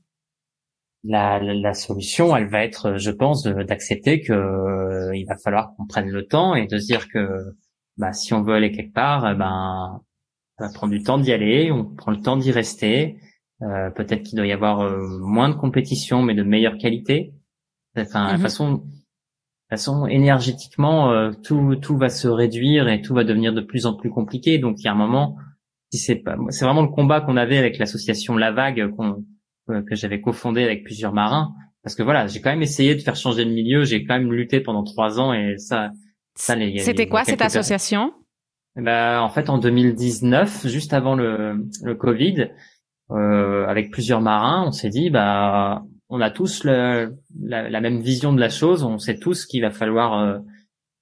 [1.04, 6.10] la, la, solution elle va être je pense d'accepter que il va falloir qu'on prenne
[6.10, 7.56] le temps et de se dire que
[7.98, 10.02] bah si on veut aller quelque part eh ben
[10.62, 13.18] ça prend du temps d'y aller, on prend le temps d'y rester.
[13.64, 17.34] Euh, peut-être qu'il doit y avoir euh, moins de compétition, mais de meilleure qualité.
[17.98, 18.42] Enfin, de mhm.
[18.42, 18.84] façon,
[19.70, 23.96] façon énergétiquement, euh, tout tout va se réduire et tout va devenir de plus en
[23.96, 24.60] plus compliqué.
[24.60, 25.36] Donc, il y a un moment,
[25.92, 29.26] si c'est pas, c'est vraiment le combat qu'on avait avec l'association La Vague qu'on
[29.68, 31.54] que j'avais cofondé avec plusieurs marins.
[31.84, 33.84] Parce que voilà, j'ai quand même essayé de faire changer le milieu.
[33.86, 35.92] J'ai quand même lutté pendant trois ans et ça,
[36.36, 36.56] ça.
[36.80, 38.12] C'était quoi cette association?
[38.76, 42.50] Bah, en fait, en 2019, juste avant le, le Covid,
[43.12, 48.02] euh, avec plusieurs marins, on s'est dit, bah, on a tous le, la, la, même
[48.02, 48.84] vision de la chose.
[48.84, 50.40] On sait tous qu'il va falloir, euh,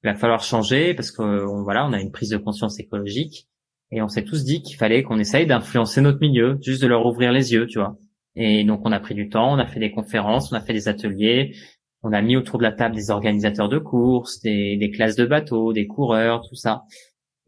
[0.03, 3.47] il va falloir changer parce que voilà, on a une prise de conscience écologique
[3.91, 7.05] et on s'est tous dit qu'il fallait qu'on essaye d'influencer notre milieu, juste de leur
[7.05, 7.97] ouvrir les yeux, tu vois.
[8.35, 10.73] Et donc, on a pris du temps, on a fait des conférences, on a fait
[10.73, 11.55] des ateliers,
[12.03, 15.25] on a mis autour de la table des organisateurs de courses, des, des classes de
[15.25, 16.83] bateaux, des coureurs, tout ça.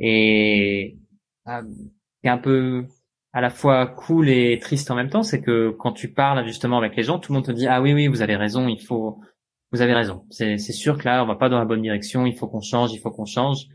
[0.04, 0.98] Et
[1.48, 1.62] euh,
[2.24, 2.86] c'est un peu
[3.34, 6.80] à la fois cool et triste en même temps, c'est que quand tu parles justement
[6.80, 8.82] avec les gens, tout le monde te dit ah oui oui vous avez raison, il
[8.82, 9.20] faut
[9.72, 10.26] vous avez raison.
[10.32, 12.92] C'est sûr que là on va pas dans la bonne direction, il faut qu'on change,
[12.94, 13.68] il faut qu'on change.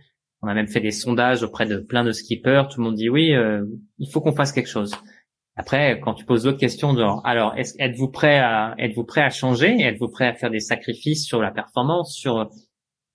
[0.43, 3.09] On a même fait des sondages auprès de plein de skippers, tout le monde dit
[3.09, 3.65] oui, euh,
[3.99, 4.95] il faut qu'on fasse quelque chose.
[5.57, 9.81] Après, quand tu poses d'autres questions, genre, alors, êtes-vous prêt à, êtes-vous prêt à changer,
[9.81, 12.51] êtes-vous prêt à faire des sacrifices sur la performance, sur,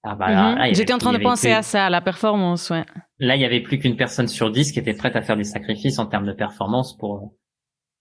[0.03, 0.73] ah bah mhm.
[0.73, 2.83] J'étais en train de penser à ça, à la performance, ouais.
[3.19, 5.43] Là, il y avait plus qu'une personne sur dix qui était prête à faire des
[5.43, 7.33] sacrifices en termes de performance pour,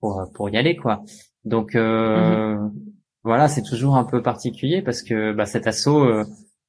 [0.01, 1.03] pour, pour y aller, quoi.
[1.45, 2.73] Donc, euh, mhm.
[3.23, 6.25] voilà, c'est toujours un peu particulier parce que, bah, cet assaut, euh,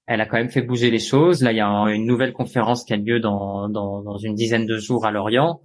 [0.08, 1.41] elle a quand même fait bouger les choses.
[1.41, 4.65] Là, il y a une nouvelle conférence qui a lieu dans, dans, dans une dizaine
[4.65, 5.62] de jours à Lorient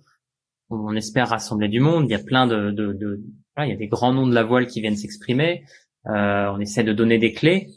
[0.71, 2.07] on espère rassembler du monde.
[2.09, 3.23] Il y a plein de, de, de
[3.59, 5.65] il y a des grands noms de la voile qui viennent s'exprimer.
[6.07, 7.69] Euh, on essaie de donner des clés,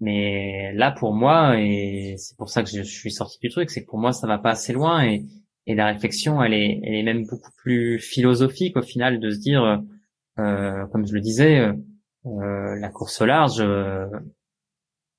[0.00, 3.82] mais là pour moi, et c'est pour ça que je, suis sorti du truc, c'est
[3.82, 5.24] que pour moi ça va pas assez loin et,
[5.66, 9.38] et la réflexion, elle est, elle est même beaucoup plus philosophique au final de se
[9.38, 9.82] dire,
[10.38, 11.58] euh, comme je le disais,
[12.26, 14.06] euh, la course au large euh,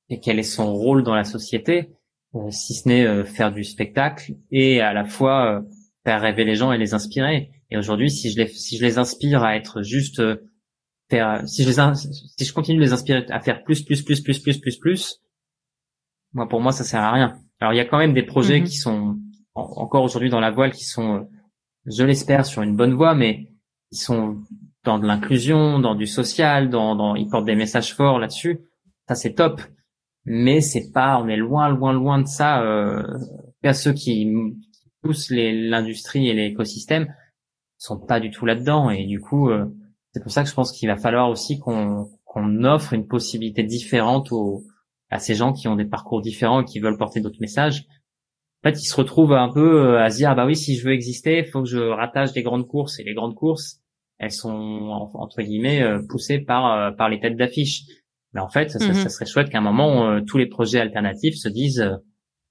[0.09, 1.89] et quel est son rôle dans la société,
[2.35, 5.63] euh, si ce n'est euh, faire du spectacle et à la fois
[6.05, 7.51] faire rêver les gens et les inspirer.
[7.69, 10.37] Et aujourd'hui, si je les si je les inspire à être juste euh,
[11.09, 14.21] faire si je les si je continue de les inspirer à faire plus plus plus
[14.21, 15.21] plus plus plus plus,
[16.33, 17.37] moi pour moi ça sert à rien.
[17.59, 18.65] Alors il y a quand même des projets mhm.
[18.65, 19.17] qui sont
[19.55, 21.21] encore aujourd'hui dans la voile qui sont euh,
[21.85, 23.49] je l'espère sur une bonne voie mais
[23.91, 24.41] ils sont
[24.83, 28.59] dans de l'inclusion, dans du social, dans, dans ils portent des messages forts là-dessus.
[29.07, 29.61] Ça c'est top.
[30.25, 33.01] Mais c'est pas on est loin loin loin de ça euh,
[33.63, 34.29] à ceux qui
[35.03, 37.13] tous l'industrie et l'écosystème
[37.77, 39.65] sont pas du tout là-dedans et du coup euh,
[40.17, 43.61] c'est pour ça que je pense qu'il va falloir aussi qu'on qu'on offre une possibilité
[43.61, 44.63] différente aux
[45.11, 47.85] à ces gens qui ont des parcours différents et qui veulent porter d'autres messages.
[48.63, 50.75] En fait, ils se retrouvent un peu euh, à se dire ah bah oui si
[50.75, 53.79] je veux exister, il faut que je rattache des grandes courses et les grandes courses
[54.17, 54.49] elles sont
[55.13, 57.83] entre guillemets euh, poussées par par les têtes d'affiche.
[58.33, 61.47] Mais en fait, ça, ça, serait chouette qu'à un moment tous les projets alternatifs se
[61.47, 61.87] disent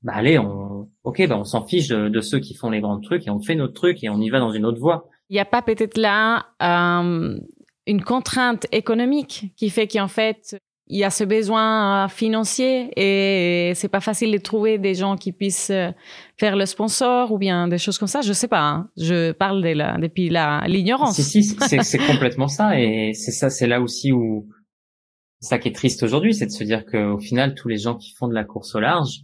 [0.03, 3.27] bah allez, on, ok, bah on s'en fiche de, ceux qui font les grands trucs
[3.27, 5.09] et on fait notre truc et on y va dans une autre voie.
[5.29, 7.39] Il n'y a pas peut-être là euh,
[7.87, 10.57] une contrainte économique qui fait qu'en fait
[10.88, 15.33] il y a ce besoin financier et c'est pas facile de trouver des gens qui
[15.33, 15.90] puissent euh,
[16.37, 18.20] faire le sponsor ou bien des choses comme ça.
[18.20, 18.62] Je sais pas.
[18.62, 18.88] Hein.
[18.96, 21.20] Je parle de la, depuis l'ignorance.
[21.20, 24.46] Si si, c'est complètement ça et c'est ça, c'est là aussi où
[25.40, 28.12] ça qui est triste aujourd'hui, c'est de se dire qu'au final tous les gens qui
[28.16, 29.22] font de la course au large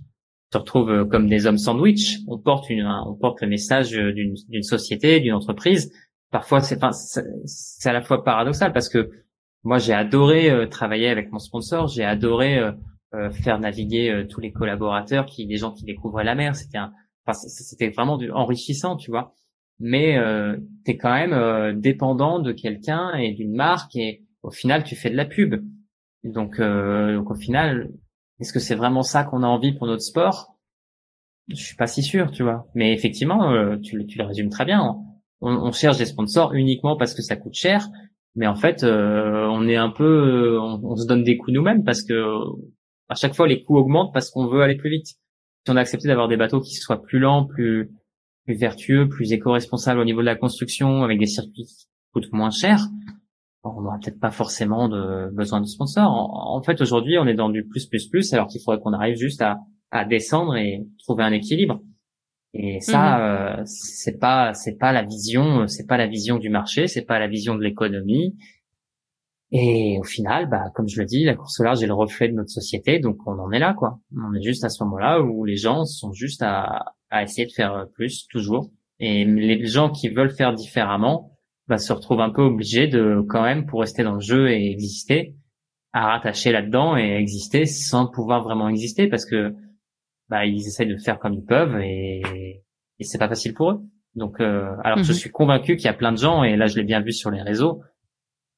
[0.53, 2.19] se retrouvent euh, comme des hommes sandwich.
[2.27, 5.93] On porte une, on porte le message euh, d'une société, d'une entreprise.
[6.33, 9.11] Parfois, c'est, enfin, c'est à la fois paradoxal parce que
[9.63, 11.87] moi, j'ai adoré euh, travailler avec mon sponsor.
[11.87, 12.61] J'ai adoré
[13.33, 16.57] faire naviguer tous les collaborateurs, qui, les gens qui découvraient la mer.
[16.57, 19.35] C'était enfin, c'était vraiment du, enrichissant, tu vois.
[19.79, 24.97] Mais euh, t'es quand même dépendant de quelqu'un et d'une marque et au final, tu
[24.97, 25.63] fais de la pub.
[26.25, 27.91] Donc, donc au final,
[28.43, 30.57] est-ce que c'est vraiment ça qu'on a envie pour notre sport?
[31.47, 32.67] Je suis pas si sûr, tu vois.
[32.75, 34.97] Mais effectivement, euh, tu, tu, le résumes très bien.
[35.45, 37.89] On, cherche des sponsors uniquement parce que ça coûte cher,
[38.37, 42.03] mais en fait, euh, on est un peu, on, se donne des coups nous-mêmes parce
[42.03, 42.37] que
[43.09, 45.07] à chaque fois les coûts augmentent parce qu'on veut aller plus vite.
[45.07, 47.91] Si on a accepté d'avoir des bateaux qui soient plus lents, plus
[48.45, 52.51] plus vertueux, plus éco-responsables au niveau de la construction, avec des circuits qui coûtent moins
[52.51, 52.89] cher,
[53.65, 56.11] on n'aura peut-être pas forcément de besoin de sponsors.
[56.11, 59.17] En, fait, aujourd'hui, on est dans du plus plus plus, alors qu'il faudrait qu'on arrive
[59.17, 59.59] juste à,
[59.91, 61.81] à descendre et trouver un équilibre.
[62.55, 63.23] Et ça, mhm.
[63.23, 67.19] euh, c'est pas c'est pas la vision, c'est pas la vision du marché, c'est pas
[67.19, 68.37] la vision de l'économie.
[69.55, 72.29] Et au final, bah, comme je le dis, la course au large est le reflet
[72.29, 73.99] de notre société, donc on en est là, quoi.
[74.17, 77.53] On est juste à ce moment-là où les gens sont juste à, à essayer de
[77.53, 78.71] faire plus toujours.
[78.99, 81.33] Et les gens qui veulent faire différemment,
[81.69, 84.71] bah, se retrouve un peu obligé de quand même pour rester dans le jeu et
[84.71, 85.37] exister
[85.93, 89.55] à rattacher là-dedans et exister sans pouvoir vraiment exister parce que
[90.33, 92.23] bah ils essayent de faire comme ils peuvent et,
[92.99, 93.83] et c'est pas facile pour eux.
[94.15, 95.19] Donc euh, alors je mhm.
[95.19, 97.31] suis convaincu qu'il y a plein de gens et là je l'ai bien vu sur
[97.31, 97.83] les réseaux.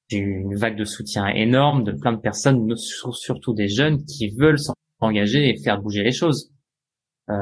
[0.08, 4.28] J'ai eu une vague de soutien énorme de plein de personnes, surtout des jeunes qui
[4.38, 4.60] veulent
[5.00, 6.52] s'engager et faire bouger les choses.
[7.28, 7.32] Euh,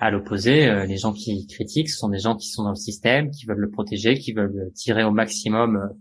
[0.00, 2.74] à l'opposé, euh, les gens qui critiquent ce sont des gens qui sont dans le
[2.74, 5.94] système, qui veulent le protéger, qui veulent tirer au maximum euh,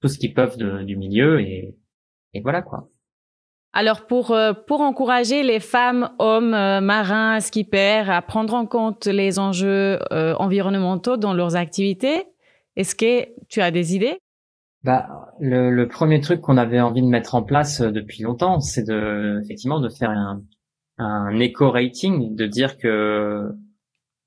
[0.00, 1.76] tout ce qu'ils peuvent de, du milieu et,
[2.32, 2.88] et voilà quoi.
[3.78, 4.34] Alors pour
[4.66, 11.34] pour encourager les femmes, hommes, marins, skippers à prendre en compte les enjeux environnementaux dans
[11.34, 12.24] leurs activités,
[12.76, 14.18] est-ce que tu as des idées?
[14.82, 18.84] Bah, le, le premier truc qu'on avait envie de mettre en place depuis longtemps, c'est
[18.84, 20.40] de effectivement de faire un,
[20.96, 23.50] un éco-rating, de dire que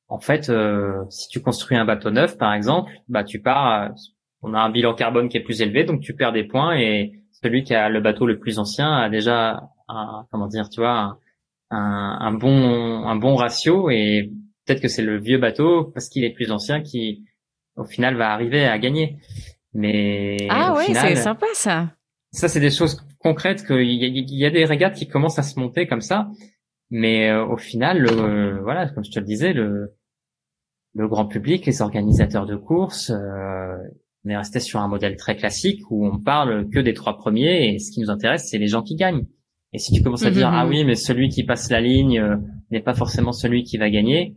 [0.10, 3.90] en fait, euh, si tu construis un bateau neuf, par exemple, bah tu pars,
[4.44, 7.19] on a un bilan carbone qui est plus élevé, donc tu perds des points et
[7.42, 11.20] celui qui a le bateau le plus ancien a déjà un, comment dire, tu vois,
[11.72, 14.32] un, un bon un bon ratio et
[14.66, 17.26] peut-être que c'est le vieux bateau parce qu'il est plus ancien qui
[17.76, 19.18] au final va arriver à gagner.
[19.74, 21.92] Mais ah ouais, c'est sympa ça.
[22.32, 25.44] Ça c'est des choses concrètes qu'il y, il y a des régates qui commencent à
[25.44, 26.30] se monter comme ça
[26.90, 28.08] mais euh, au final,
[28.64, 29.94] voilà, comme je te le disais, le,
[30.96, 33.78] le grand public, les organisateurs de courses, euh,
[34.26, 37.74] on est resté sur un modèle très classique où on parle que des trois premiers
[37.74, 39.26] et ce qui nous intéresse, c'est les gens qui gagnent.
[39.72, 42.38] Et si tu commences à dire ah oui, mais celui qui passe la ligne euh,
[42.72, 44.36] n'est pas forcément celui qui va gagner,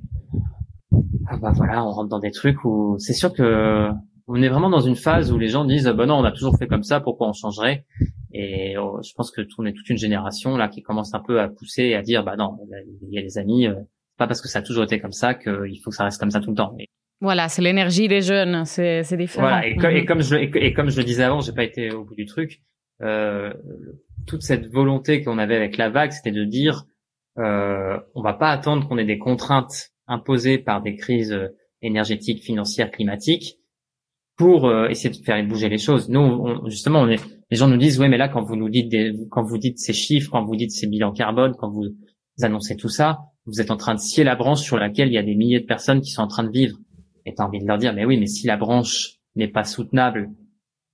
[1.26, 3.88] ah bah voilà, on rentre dans des trucs où c'est sûr que
[4.28, 6.56] on est vraiment dans une phase où les gens disent bah non, on a toujours
[6.58, 7.86] fait comme ça, pourquoi on changerait?
[8.32, 11.40] Et euh, je pense que on est toute une génération là qui commence un peu
[11.40, 12.56] à pousser et à dire bah non,
[13.02, 13.74] il y a des amis, euh,
[14.18, 16.30] pas parce que ça a toujours été comme ça qu'il faut que ça reste comme
[16.30, 16.76] ça tout le temps.
[17.22, 19.46] Voilà, c'est l'énergie des jeunes, c'est c'est différent.
[19.46, 20.06] Voilà, et, et, mhm.
[20.06, 22.62] comme je et, comme je le disais avant, j'ai pas été au bout du truc.
[23.00, 23.52] Euh,
[24.26, 26.84] toute cette volonté qu'on avait avec la vague, c'était de dire
[27.38, 31.38] euh, on va pas attendre qu'on ait des contraintes imposées par des crises
[31.80, 33.58] énergétiques, financières, climatiques
[34.36, 36.08] pour euh, essayer de faire bouger les choses.
[36.08, 38.88] Nous, justement, on est, les gens nous disent, ouais, mais là, quand vous nous dites
[38.88, 41.84] des, quand vous dites ces chiffres, quand vous dites ces bilans carbone, quand vous
[42.40, 45.18] annoncez tout ça, vous êtes en train de scier la branche sur laquelle il y
[45.18, 46.78] a des milliers de personnes qui sont en train de vivre.
[47.26, 50.30] Et t'as envie de leur dire, mais oui, mais si la branche n'est pas soutenable,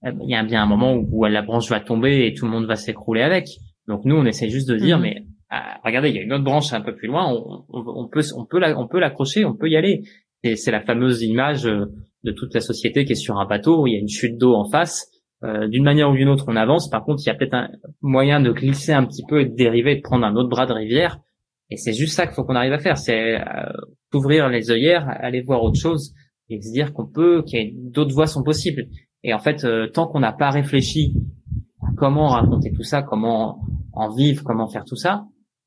[0.06, 2.44] eh ben, il y a bien un moment où, la branche va tomber et tout
[2.44, 3.48] le monde va s'écrouler avec.
[3.86, 5.02] Donc nous, on essaie juste de dire, mmh.
[5.02, 8.08] mais ah, regardez, il y a une autre branche un peu plus loin, on, on,
[8.08, 10.02] peut, on peut, on peut l'accrocher, on peut y aller.
[10.42, 11.86] Et c'est la fameuse image euh,
[12.22, 14.36] de toute la société qui est sur un bateau, où il y a une chute
[14.36, 15.10] d'eau en face.
[15.44, 16.90] Euh, d'une manière ou d'une autre, on avance.
[16.90, 17.70] Par contre, il y a peut-être un
[18.02, 20.72] moyen de glisser un petit peu et de dériver, de prendre un autre bras de
[20.72, 21.20] rivière.
[21.70, 23.72] Et c'est juste ça qu'il faut qu'on arrive à faire, c'est euh,
[24.14, 26.14] ouvrir les œillères, aller voir autre chose
[26.48, 28.86] et se dire qu'on peut, qu'il y a d'autres voies sont possibles.
[29.22, 31.14] Et en fait, euh, tant qu'on n'a pas réfléchi
[31.82, 33.60] à comment raconter tout ça, comment
[33.92, 35.26] en vivre, comment faire tout ça,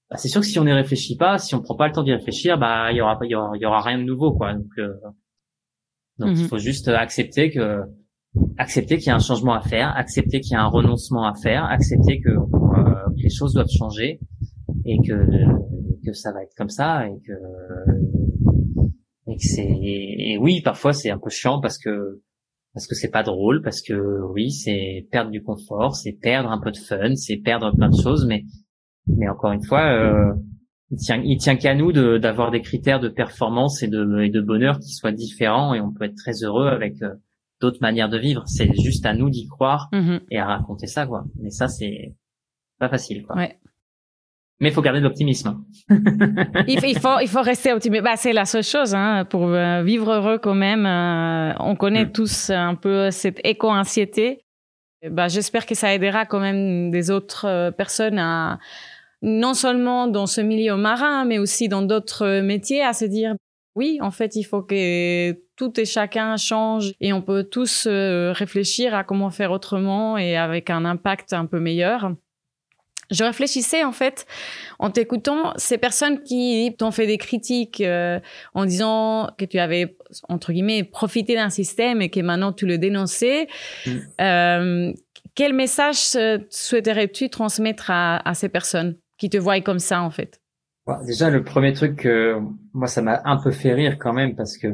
[0.09, 2.03] bah, c'est sûr que si on n'y réfléchit pas, si on prend pas le temps
[2.03, 4.33] d'y réfléchir, bah il y aura, il y aura, il y aura rien de nouveau,
[4.33, 4.53] quoi.
[4.53, 4.93] Donc, euh,
[6.19, 6.47] donc il mhm.
[6.47, 7.81] faut juste accepter que
[8.57, 11.33] accepter qu'il y a un changement à faire, accepter qu'il y a un renoncement à
[11.33, 14.19] faire, accepter que, euh, les choses doivent changer
[14.85, 15.13] et que
[16.05, 17.33] que ça va être comme ça et que
[19.27, 22.21] et que c'est et oui parfois c'est un peu chiant parce que
[22.73, 26.59] parce que c'est pas drôle parce que oui c'est perdre du confort c'est perdre un
[26.59, 28.43] peu de fun c'est perdre plein de choses mais
[29.07, 30.33] mais encore une fois euh,
[30.91, 34.41] il tient, il tient qu'à nous d'avoir des critères de performance et de, et de
[34.41, 37.15] bonheur qui soient différents et on peut être très heureux avec euh,
[37.61, 38.43] d'autres manières de vivre.
[38.47, 40.21] C'est juste à nous d'y croire mm-hmm.
[40.29, 41.23] et à raconter ça, quoi.
[41.39, 42.13] Mais ça, c'est
[42.77, 43.37] pas facile, quoi.
[43.37, 43.57] Ouais.
[44.61, 45.63] Mais il faut garder de l'optimisme.
[46.67, 48.03] il, faut, il faut rester optimiste.
[48.03, 50.85] Bah, c'est la seule chose hein, pour euh, vivre heureux quand même.
[50.85, 52.11] Euh, on connaît mm.
[52.11, 54.45] tous un peu cette éco-anxiété.
[55.09, 58.59] Bah, j'espère que ça aidera quand même des autres personnes à
[59.23, 63.35] non seulement dans ce milieu marin, mais aussi dans d'autres métiers, à se dire
[63.75, 68.33] oui, en fait, il faut que tout et chacun change et on peut tous euh,
[68.33, 72.11] réfléchir à comment faire autrement et avec un impact un peu meilleur.
[73.11, 74.25] Je réfléchissais en fait
[74.79, 78.19] en t'écoutant ces personnes qui t'ont fait des critiques euh,
[78.53, 79.97] en disant que tu avais
[80.29, 83.47] entre guillemets profité d'un système et que maintenant tu le dénonçais.
[83.85, 83.91] Mm.
[84.21, 84.93] Euh,
[85.35, 86.17] quel message
[86.49, 90.41] souhaiterais-tu transmettre à ces personnes qui te voient comme ça en fait?
[91.05, 92.37] Déjà, le premier truc que
[92.73, 94.67] moi ça m'a un peu fait rire quand même parce que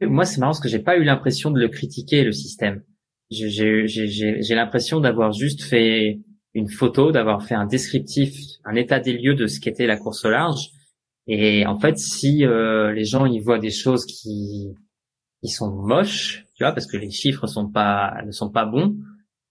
[0.00, 2.82] moi c'est marrant parce que j'ai pas eu l'impression de le critiquer le système.
[3.30, 6.20] J'ai l'impression d'avoir juste fait
[6.54, 10.24] une photo, d'avoir fait un descriptif, un état des lieux de ce qu'était la course
[10.24, 10.70] au large.
[11.26, 14.74] Et en fait, si euh, les gens y voient des choses qui
[15.42, 18.96] qui sont moches, tu vois, parce que les chiffres sont pas ne sont pas bons,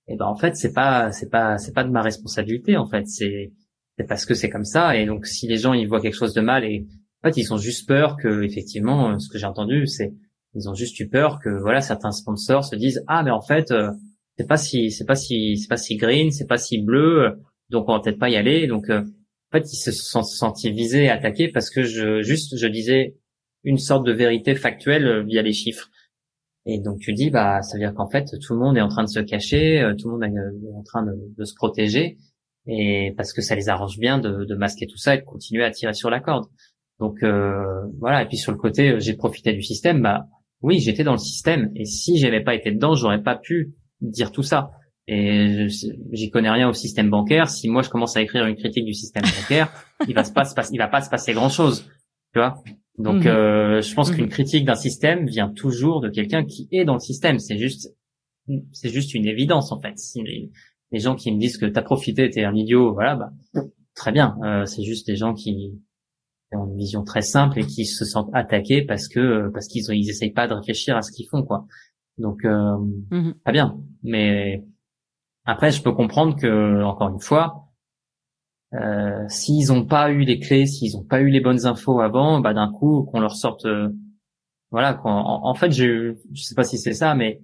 [0.07, 3.05] et ben en fait c'est pas c'est pas c'est pas de ma responsabilité en fait.
[3.07, 3.51] C'est
[3.97, 4.97] c'est parce que c'est comme ça.
[4.97, 6.87] Et donc, si les gens ils voient quelque chose de mal et
[7.23, 10.13] en fait ils ont juste peur que effectivement, ce que j'ai entendu, c'est
[10.55, 13.71] ils ont juste eu peur que voilà certains sponsors se disent ah mais en fait
[13.71, 13.91] euh,
[14.37, 17.89] c'est pas si c'est pas si c'est pas si green, c'est pas si bleu, donc
[17.89, 18.67] on va peut-être pas y aller.
[18.67, 22.67] Donc euh, en fait ils se sont sentis visés attaqués parce que je juste je
[22.67, 23.15] disais
[23.63, 25.89] une sorte de vérité factuelle via les chiffres.
[26.65, 28.87] Et donc tu dis bah ça veut dire qu'en fait tout le monde est en
[28.89, 32.17] train de se cacher, tout le monde est en train de, de se protéger
[32.67, 35.63] et parce que ça les arrange bien de, de, masquer tout ça et de continuer
[35.63, 36.45] à tirer sur la corde.
[36.99, 38.23] Donc euh, voilà.
[38.23, 40.01] Et puis sur le côté, euh, j'ai profité du système.
[40.01, 40.27] Bah
[40.61, 41.71] oui, j'étais dans le système.
[41.75, 44.71] Et si j'avais pas été dedans, j'aurais pas pu dire tout ça.
[45.07, 45.67] Et
[46.11, 47.49] j'y connais rien au système bancaire.
[47.49, 49.69] Si moi je commence à écrire une critique du système bancaire,
[50.07, 51.89] il va se pas, il va pas se passer grand chose,
[52.33, 52.55] tu vois.
[52.97, 53.27] Donc, mhm.
[53.27, 54.29] euh, je pense qu'une mhm.
[54.29, 57.39] critique d'un système vient toujours de quelqu'un qui est dans le système.
[57.39, 57.93] C'est juste,
[58.71, 59.97] c'est juste une évidence en fait.
[59.97, 63.63] Si les, gens qui me disent que t'as profité, t'es un idiot, voilà, bah,
[63.95, 64.37] très bien.
[64.43, 65.81] Euh, c'est juste des gens qui
[66.51, 70.09] ont une vision très simple et qui se sentent attaqués parce que parce qu'ils ils
[70.09, 71.65] essayent pas de réfléchir à ce qu'ils font, quoi.
[72.17, 72.77] Donc, euh,
[73.11, 73.33] mhm.
[73.43, 73.77] très bien.
[74.03, 74.63] Mais
[75.45, 77.63] après, je peux comprendre que, encore une fois,
[78.73, 82.39] euh, s'ils n'ont pas eu les clés, s'ils n'ont pas eu les bonnes infos avant,
[82.39, 83.89] bah d'un coup qu'on leur sorte, euh,
[84.71, 84.99] voilà.
[85.03, 87.41] En, en, fait, je je sais pas si c'est ça, mais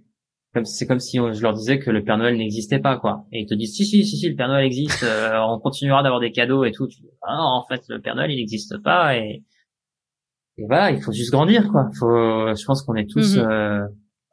[0.53, 3.28] comme c'est comme si je leur disais que le Père Noël n'existait pas, quoi.
[3.32, 6.01] Et ils te disent si si si si le Père Noël existe, euh, on continuera
[6.01, 6.88] d'avoir des cadeaux et tout.
[6.88, 9.43] Tu dis, ah, non, en fait le Père Noël il n'existe pas et
[10.57, 11.89] et voilà, il faut juste grandir, quoi.
[11.97, 13.88] Faut, je pense qu'on est tous, mm-hmm.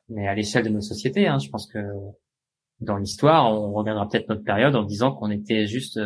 [0.08, 1.78] Mais à l'échelle de nos sociétés, hein, je pense que
[2.80, 5.98] dans l'histoire, on reviendra peut-être notre période en disant qu'on était juste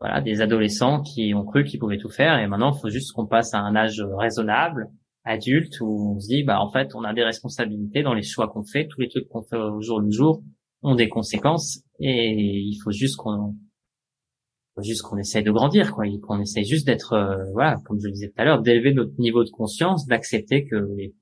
[0.00, 3.12] voilà, des adolescents qui ont cru qu'ils pouvaient tout faire et maintenant il faut juste
[3.12, 4.90] qu'on passe à un âge raisonnable,
[5.24, 8.48] adulte, où on se dit bah en fait on a des responsabilités dans les choix
[8.48, 10.42] qu'on fait, tous les trucs qu'on fait au jour le jour
[10.82, 13.54] ont des conséquences et il faut juste qu'on
[14.82, 18.12] juste qu'on essaye de grandir quoi, qu'on essaye juste d'être euh, voilà, comme je le
[18.12, 21.14] disais tout à l'heure, d'élever notre niveau de conscience, d'accepter que les,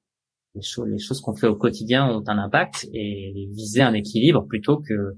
[0.55, 4.46] les, choses les choses qu'on fait au quotidien ont un impact et viser un équilibre
[4.46, 5.16] plutôt que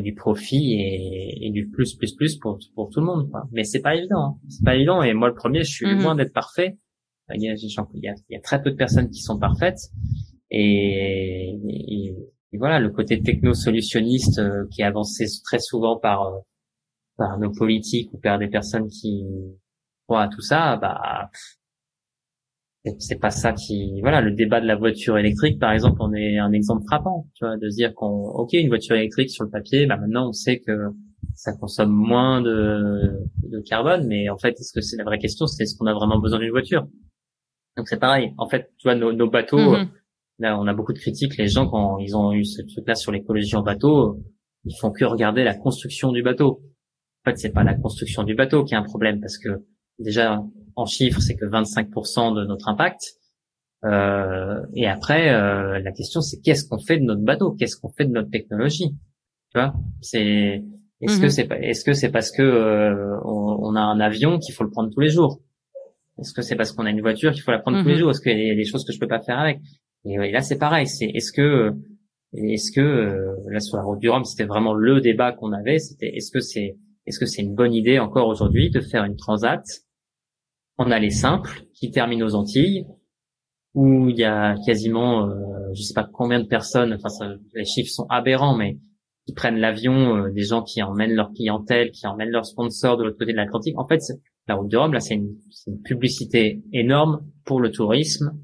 [0.00, 3.44] du profit et, et, du plus plus plus pour pour tout le monde quoi.
[3.52, 4.38] mais c'est pas évident hein.
[4.48, 6.02] c'est pas évident et moi le premier je suis mhm.
[6.02, 6.78] loin d'être parfait
[7.32, 9.38] il y, a, il y, a, il y a très peu de personnes qui sont
[9.38, 9.78] parfaites
[10.50, 12.14] et, et,
[12.58, 16.38] voilà le côté techno-solutionniste euh, qui est avancé très souvent par euh,
[17.16, 19.24] par nos politiques ou par des personnes qui
[20.06, 21.30] croient à tout ça bah
[22.98, 26.38] c'est pas ça qui voilà le débat de la voiture électrique par exemple on est
[26.38, 29.50] un exemple frappant tu vois de se dire qu'on ok une voiture électrique sur le
[29.50, 30.90] papier bah maintenant on sait que
[31.34, 35.46] ça consomme moins de, de carbone mais en fait est-ce que c'est la vraie question
[35.46, 36.86] c'est est-ce qu'on a vraiment besoin d'une voiture?
[37.76, 38.32] Donc c'est pareil.
[38.38, 39.88] En fait tu vois nos, nos bateaux mm-hmm.
[40.40, 42.94] là on a beaucoup de critiques les gens quand ils ont eu ce truc là
[42.94, 44.22] sur l'écologie en bateau
[44.64, 46.62] ils font que regarder la construction du bateau.
[47.24, 49.64] En fait c'est pas la construction du bateau qui est un problème parce que
[49.98, 50.42] déjà
[50.76, 53.14] en chiffres, c'est que 25% de notre impact.
[53.84, 57.52] Euh, et après, euh, la question, c'est qu'est-ce qu'on fait de notre bateau?
[57.52, 58.90] Qu'est-ce qu'on fait de notre technologie?
[59.52, 59.74] Tu vois?
[60.00, 60.62] C'est
[61.00, 61.30] est-ce que mhm.
[61.30, 64.90] c'est est-ce que c'est parce que euh, on, a un avion qu'il faut le prendre
[64.90, 65.42] tous les jours?
[66.18, 68.00] Est-ce que c'est parce qu'on a une voiture qu'il faut la prendre tous les mhm.
[68.00, 68.10] jours?
[68.10, 69.60] Est-ce qu'il y a des choses que je peux pas faire avec?
[70.06, 70.86] Et, là, c'est pareil.
[70.86, 71.72] C'est est-ce que
[72.32, 76.08] est-ce que là sur la route du Rhum, c'était vraiment le débat qu'on avait C'était
[76.16, 79.62] est-ce que c'est est-ce que c'est une bonne idée encore aujourd'hui de faire une transat
[80.78, 82.86] on a les simples qui terminent aux Antilles,
[83.74, 87.90] où il y a quasiment, euh, je sais pas combien de personnes, enfin les chiffres
[87.90, 88.78] sont aberrants, mais
[89.26, 93.04] qui prennent l'avion, euh, des gens qui emmènent leur clientèle, qui emmènent leurs sponsors de
[93.04, 93.78] l'autre côté de l'Atlantique.
[93.78, 94.00] En fait,
[94.46, 95.34] la route de Rome, là, c'est une,
[95.66, 98.38] une, publicité énorme pour le tourisme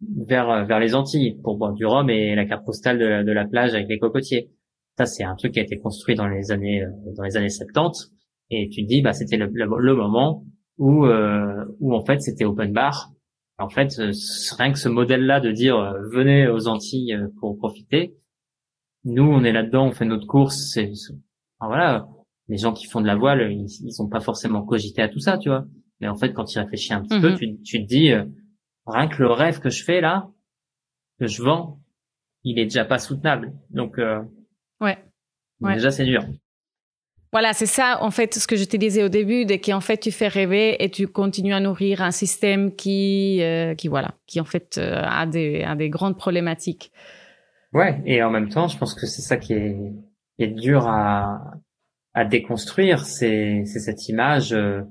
[0.00, 3.32] vers vers les Antilles, pour boire du rhum et la carte postale de la, de
[3.32, 4.50] la plage avec les cocotiers.
[4.98, 7.50] Ça, c'est un truc qui a été construit dans les années euh, dans les années
[7.50, 8.12] 70,
[8.50, 10.44] et tu te dis, bah, c'était le, le moment
[10.78, 13.10] où euh, où en fait c'était open bar.
[13.58, 14.12] En fait, euh,
[14.58, 18.16] rien que ce modèle-là de dire euh, venez aux Antilles pour profiter.
[19.04, 20.72] Nous, on est là-dedans, on fait notre course.
[20.72, 20.90] C'est
[21.60, 22.08] voilà,
[22.48, 25.20] les gens qui font de la voile, ils, ils sont pas forcément cogité à tout
[25.20, 25.64] ça, tu vois.
[26.00, 27.38] Mais en fait, quand tu réfléchis un petit peu, mhm.
[27.38, 28.12] tu, tu te dis
[28.86, 30.28] rien que le rêve que je fais là,
[31.20, 31.80] que je vends,
[32.42, 33.52] il est déjà pas soutenable.
[33.70, 34.98] Donc ouais.
[35.60, 35.74] ouais.
[35.74, 36.24] déjà c'est dur.
[37.32, 39.96] Voilà, c'est ça, en fait, ce que je te disais au début, de qu'en fait,
[39.96, 44.38] tu fais rêver et tu continues à nourrir un système qui, euh, qui voilà, qui
[44.38, 46.92] en fait euh, a, des, a des grandes problématiques.
[47.72, 49.78] Ouais, et en même temps, je pense que c'est ça qui est,
[50.36, 51.40] qui est dur à,
[52.12, 54.52] à déconstruire, c'est, cette image.
[54.52, 54.82] Euh,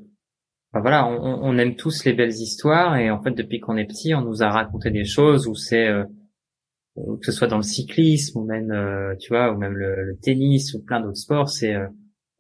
[0.74, 4.16] voilà, on, on, aime tous les belles histoires et en fait, depuis qu'on est petit,
[4.16, 6.06] on nous a raconté des choses où c'est euh,
[6.96, 8.74] que ce soit dans le cyclisme ou même,
[9.20, 11.76] tu vois, ou même le, le tennis ou plein d'autres sports, c'est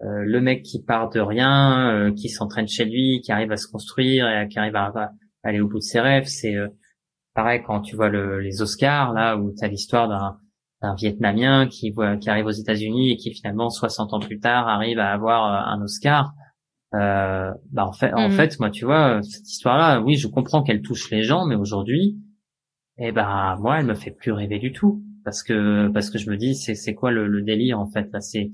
[0.03, 3.57] euh, le mec qui part de rien, euh, qui s'entraîne chez lui, qui arrive à
[3.57, 5.11] se construire et qui arrive à,
[5.43, 6.25] aller au bout de ses rêves.
[6.25, 6.69] C'est euh,
[7.35, 10.37] pareil quand tu vois les Oscars là où tu as l'histoire d'un
[10.81, 14.67] d'un Vietnamien qui voit qui arrive aux États-Unis et qui finalement 60 ans plus tard
[14.67, 16.33] arrive à avoir un Oscar.
[16.93, 18.35] Euh, bah en fait, en mhm.
[18.35, 22.17] fait, moi, tu vois, cette histoire-là, oui, je comprends qu'elle touche les gens, mais aujourd'hui,
[22.97, 26.29] eh ben, moi, elle me fait plus rêver du tout, parce que parce que je
[26.29, 28.51] me dis, c'est c'est quoi le, le délire en fait là, c'est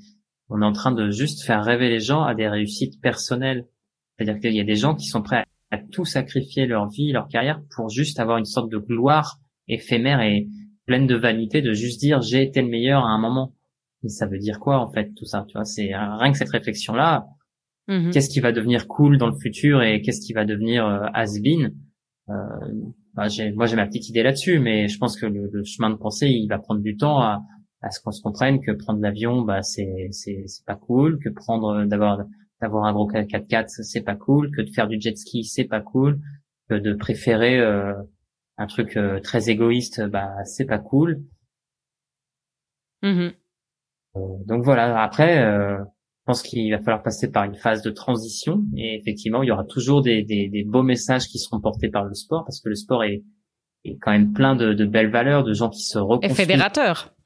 [0.50, 3.66] on est en train de juste faire rêver les gens à des réussites personnelles.
[4.18, 7.28] C'est-à-dire qu'il y a des gens qui sont prêts à, tout sacrifier leur vie, leur
[7.28, 10.48] carrière pour juste avoir une sorte de gloire éphémère et,
[10.88, 13.54] pleine de vanité de juste dire j'ai été le meilleur à un moment.
[14.02, 16.50] Mais ça veut dire quoi en fait tout ça Tu vois, c'est rien que cette
[16.50, 17.28] réflexion là.
[17.90, 18.12] Mm-hmm.
[18.12, 21.74] Qu'est-ce qui va devenir cool dans le futur et qu'est-ce qui va devenir euh, has-been
[22.30, 22.34] euh,
[23.14, 25.96] bah, Moi j'ai ma petite idée là-dessus, mais je pense que le, le, chemin de
[25.96, 27.42] pensée il va prendre du temps à,
[27.82, 31.30] à ce qu'on se comprenne que prendre l'avion bah c'est c'est c'est pas cool, que
[31.30, 32.26] prendre d'avoir
[32.62, 35.82] d'avoir un gros 4x4 c'est pas cool, que de faire du jet ski c'est pas
[35.82, 36.20] cool,
[36.70, 37.94] que de préférer euh,
[38.58, 41.24] un truc euh, très égoïste bah c'est pas cool.
[43.04, 43.34] Mm-hmm.
[44.16, 45.02] Euh, donc voilà.
[45.04, 45.84] Après, je
[46.26, 49.66] pense qu'il va falloir passer par une phase de transition et effectivement il y aura
[49.66, 52.76] toujours des des, des beaux messages qui seront portés par le sport parce que le
[52.76, 53.24] sport est
[53.86, 56.32] est quand même plein de, de belles valeurs, de gens qui se reconstruisent.
[56.32, 57.17] Et fédérateur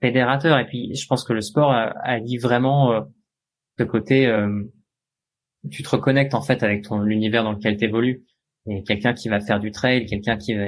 [0.00, 0.58] fédérateur.
[0.58, 3.00] Et puis, je pense que le sport a, dit vraiment euh,
[3.78, 4.62] ce côté, euh,
[5.70, 8.24] tu te reconnectes en fait avec ton l'univers dans lequel tu évolues.
[8.66, 10.66] Et quelqu'un qui va faire du trail, quelqu'un qui va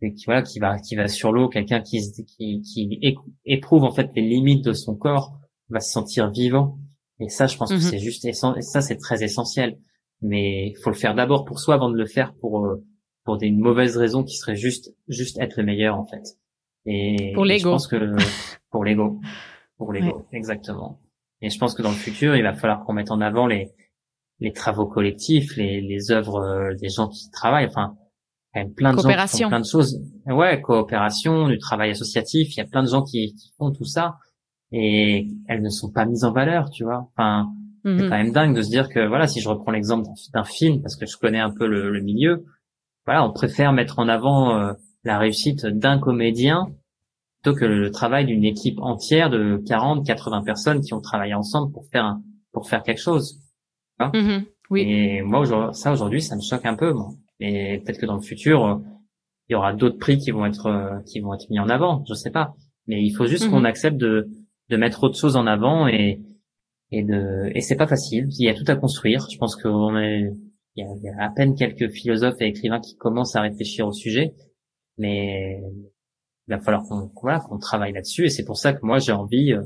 [0.00, 1.98] qui voilà qui va qui va sur l'eau, quelqu'un qui,
[2.36, 5.38] qui qui éprouve en fait les limites de son corps,
[5.70, 6.78] va se sentir vivant.
[7.18, 7.80] Et ça, je pense que mhm.
[7.80, 9.78] c'est juste ça, c'est très essentiel.
[10.22, 12.84] Mais il faut le faire d'abord pour soi avant de le faire pour euh,
[13.24, 16.22] pour des mauvaises raisons qui seraient juste juste être le meilleur en fait.
[16.86, 17.70] Et pour l'ego.
[17.70, 18.16] Je pense que
[18.70, 19.20] pour l'ego,
[19.76, 21.00] pour l'ego, exactement.
[21.42, 23.72] Et je pense que dans le futur, il va falloir qu'on mette en avant les
[24.38, 27.66] les travaux collectifs, les les œuvres euh, des gens qui travaillent.
[27.66, 27.96] Enfin,
[28.54, 30.00] il y a plein de gens qui font plein de choses.
[30.26, 32.56] Ouais, coopération, du travail associatif.
[32.56, 34.16] Il y a plein de gens qui, qui font tout ça
[34.72, 37.08] et elles ne sont pas mises en valeur, tu vois.
[37.16, 37.52] Enfin,
[37.84, 38.08] c'est mhm.
[38.08, 40.96] quand même dingue de se dire que voilà, si je reprends l'exemple d'un film parce
[40.96, 42.44] que je connais un peu le, le milieu,
[43.04, 44.72] voilà, on préfère mettre en avant euh,
[45.06, 46.66] la réussite d'un comédien
[47.40, 51.72] plutôt que le travail d'une équipe entière de 40, 80 personnes qui ont travaillé ensemble
[51.72, 53.40] pour faire un, pour faire quelque chose.
[54.00, 54.44] Mm-hmm.
[54.70, 54.80] oui.
[54.82, 56.92] Et moi, ça aujourd'hui, ça me choque un peu.
[56.92, 57.10] Moi.
[57.38, 58.82] Et peut-être que dans le futur,
[59.48, 62.04] il y aura d'autres prix qui vont être qui vont être mis en avant.
[62.08, 62.54] Je sais pas.
[62.88, 63.66] Mais il faut juste qu'on mm-hmm.
[63.66, 64.28] accepte de
[64.70, 66.20] de mettre autre chose en avant et
[66.90, 68.26] et de et c'est pas facile.
[68.38, 69.28] Il y a tout à construire.
[69.30, 70.32] Je pense qu'on est
[70.74, 73.40] il y, a, il y a à peine quelques philosophes et écrivains qui commencent à
[73.40, 74.34] réfléchir au sujet
[74.98, 75.60] mais
[76.48, 79.12] il va falloir qu'on voilà qu'on travaille là-dessus et c'est pour ça que moi j'ai
[79.12, 79.62] envie euh,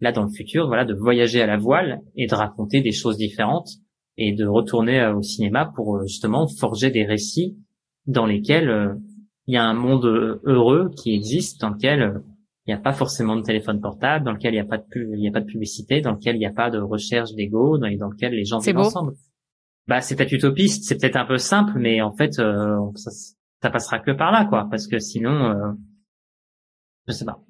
[0.00, 3.16] là dans le futur voilà de voyager à la voile et de raconter des choses
[3.16, 3.70] différentes
[4.16, 7.56] et de retourner euh, au cinéma pour euh, justement forger des récits
[8.06, 8.96] dans lesquels
[9.46, 12.22] il y a un monde heureux qui existe dans lequel
[12.66, 14.86] il n'y a pas forcément de téléphone portable, dans lequel il n'y a pas de
[14.90, 17.34] pub, il y a pas de publicité, dans lequel il n'y a pas de recherche
[17.34, 19.12] d'ego, dans, dans lequel les gens vivent ensemble.
[19.86, 23.10] Bah c'est peut-être utopiste, c'est peut-être un peu simple, mais en fait ça,
[23.62, 25.72] ça passera que par là, quoi, parce que sinon, euh,
[27.06, 27.40] je sais pas.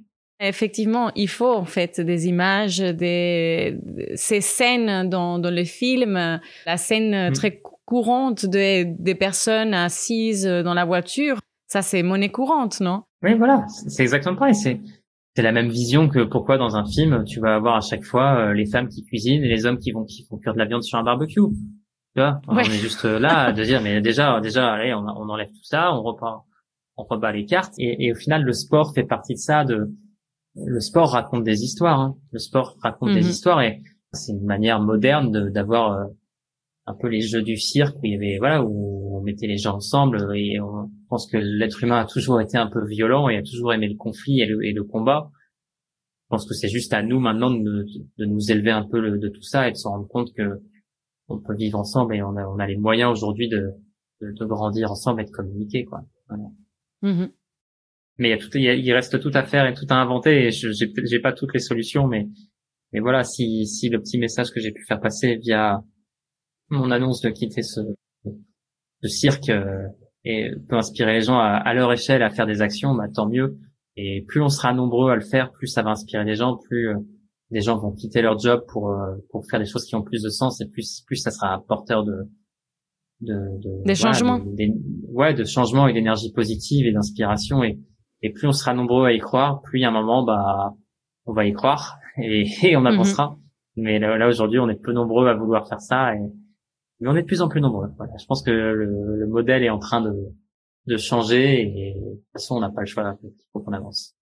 [0.40, 3.78] Effectivement, il faut en fait des images, des
[4.14, 7.32] ces scènes dans, dans le film, la scène mm.
[7.32, 13.02] très courante des, des personnes assises dans la voiture, ça c'est monnaie courante, non?
[13.22, 14.54] Oui, voilà, c'est exactement pareil.
[14.54, 14.80] C'est
[15.36, 18.48] c'est la même vision que pourquoi dans un film tu vas avoir à chaque fois
[18.48, 20.64] euh, les femmes qui cuisinent et les hommes qui vont qui font cuire de la
[20.64, 21.40] viande sur un barbecue.
[22.14, 25.48] Tu vois, on est juste là de dire, mais déjà, déjà, allez, on, on, enlève
[25.48, 26.44] tout ça, on repart,
[26.96, 27.74] on rebat les cartes.
[27.78, 29.64] Et, et, au final, le sport fait partie de ça.
[29.64, 29.94] De
[30.54, 32.00] le sport raconte des histoires.
[32.00, 32.16] Hein.
[32.32, 33.28] Le sport raconte des mhm.
[33.28, 33.82] histoires et
[34.12, 36.04] c'est une manière moderne d'avoir euh,
[36.86, 39.58] un peu les jeux du cirque où il y avait voilà où on mettait les
[39.58, 43.36] gens ensemble et on pense que l'être humain a toujours été un peu violent et
[43.36, 45.30] a toujours aimé le conflit et le, et le combat.
[46.24, 47.86] Je pense que c'est juste à nous maintenant de,
[48.18, 50.60] de, nous élever un peu de tout ça et de se rendre compte que
[51.30, 53.70] on peut vivre ensemble et on a, on a les moyens aujourd'hui de,
[54.20, 56.02] de, grandir ensemble et de communiquer quoi.
[57.02, 57.30] Mm-hmm.
[58.18, 60.50] Mais il y a tout, il, reste tout à faire et tout à inventer et
[60.50, 62.28] je j'ai, j'ai pas toutes les solutions, mais
[62.92, 65.82] mais voilà, si si le petit message que j'ai pu faire passer via
[66.68, 67.80] mon annonce de quitter ce,
[69.02, 69.86] ce cirque euh,
[70.24, 73.28] et peut inspirer les gens à, à, leur échelle à faire des actions, bah tant
[73.28, 73.58] mieux.
[73.96, 76.90] Et plus on sera nombreux à le faire, plus ça va inspirer les gens, plus
[76.90, 76.98] euh,
[77.50, 80.22] des gens vont quitter leur job pour euh, pour faire des choses qui ont plus
[80.22, 82.28] de sens et plus plus ça sera porteur de
[83.20, 84.40] de, de des changements.
[85.08, 87.62] ouais de changements et d'énergie positive et d'inspiration.
[87.64, 87.78] Et
[88.22, 90.74] et plus on sera nombreux à y croire plus a un moment bah
[91.26, 93.30] on va y croire et, et on avancera.
[93.76, 93.84] Mhm.
[93.84, 96.20] mais là, aujourd'hui on est peu nombreux à vouloir faire ça et
[97.02, 97.88] mais on est de plus en plus nombreux.
[97.96, 98.12] Voilà.
[98.20, 100.12] Je pense que le, le modèle est en train de
[100.86, 104.14] de changer et de toute façon on n'a pas le choix il faut qu'on avance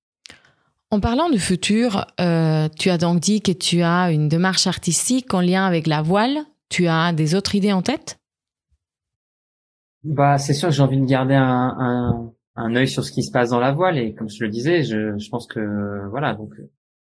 [0.90, 5.32] en parlant du futur, euh, tu as donc dit que tu as une démarche artistique
[5.34, 6.38] en lien avec la voile.
[6.68, 8.18] Tu as des autres idées en tête?
[10.04, 13.22] Bah, c'est sûr que j'ai envie de garder un, un, un œil sur ce qui
[13.22, 16.34] se passe dans la voile et comme je le disais, je, je pense que voilà,
[16.34, 16.52] donc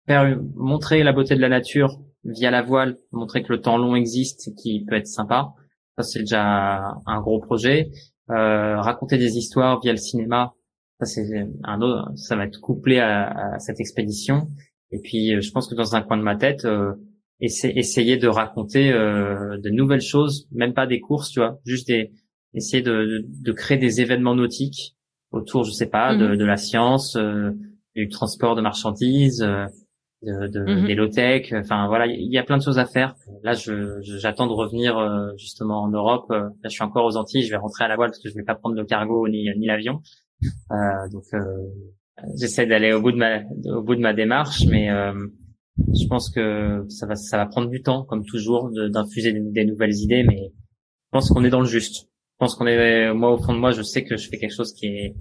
[0.06, 3.94] faire montrer la beauté de la nature via la voile, montrer que le temps long
[3.94, 5.54] existe, qui peut être sympa.
[5.96, 7.90] Ça c'est déjà un gros projet.
[8.30, 10.54] Euh, raconter des histoires via le cinéma,
[11.00, 14.48] Ça c'est un autre, ça va être couplé à, à, cette expédition.
[14.90, 16.66] Et puis je pense que dans un coin de ma tête,
[17.40, 22.12] essayer de raconter de nouvelles choses, même pas des courses, tu vois, juste des
[22.54, 24.96] essayer de, de, créer des événements nautiques
[25.30, 26.36] autour, je sais pas, de, mhm.
[26.36, 27.50] de la science, euh,
[27.94, 29.66] du transport de marchandises, euh,
[30.22, 30.86] de, de mhm.
[30.86, 31.52] des low-tech.
[31.52, 33.14] Enfin voilà, il y a plein de choses à faire.
[33.42, 36.30] Là, je, j'attends de revenir euh, justement en Europe.
[36.30, 37.42] Là, je suis encore aux Antilles.
[37.42, 39.48] Je vais rentrer à la voile parce que je vais pas prendre le cargo ni,
[39.56, 40.00] ni l'avion.
[41.12, 41.24] Donc
[42.36, 43.40] j'essaie d'aller au bout de ma
[43.76, 44.88] au bout de ma démarche, mais
[45.78, 49.64] je pense que ça va ça va prendre du temps, comme toujours, d'infuser des, des
[49.64, 50.24] nouvelles idées.
[50.24, 52.06] Mais je pense qu'on est dans le juste.
[52.34, 54.54] Je pense qu'on est, moi au fond de moi, je sais que je fais quelque
[54.54, 55.14] chose qui est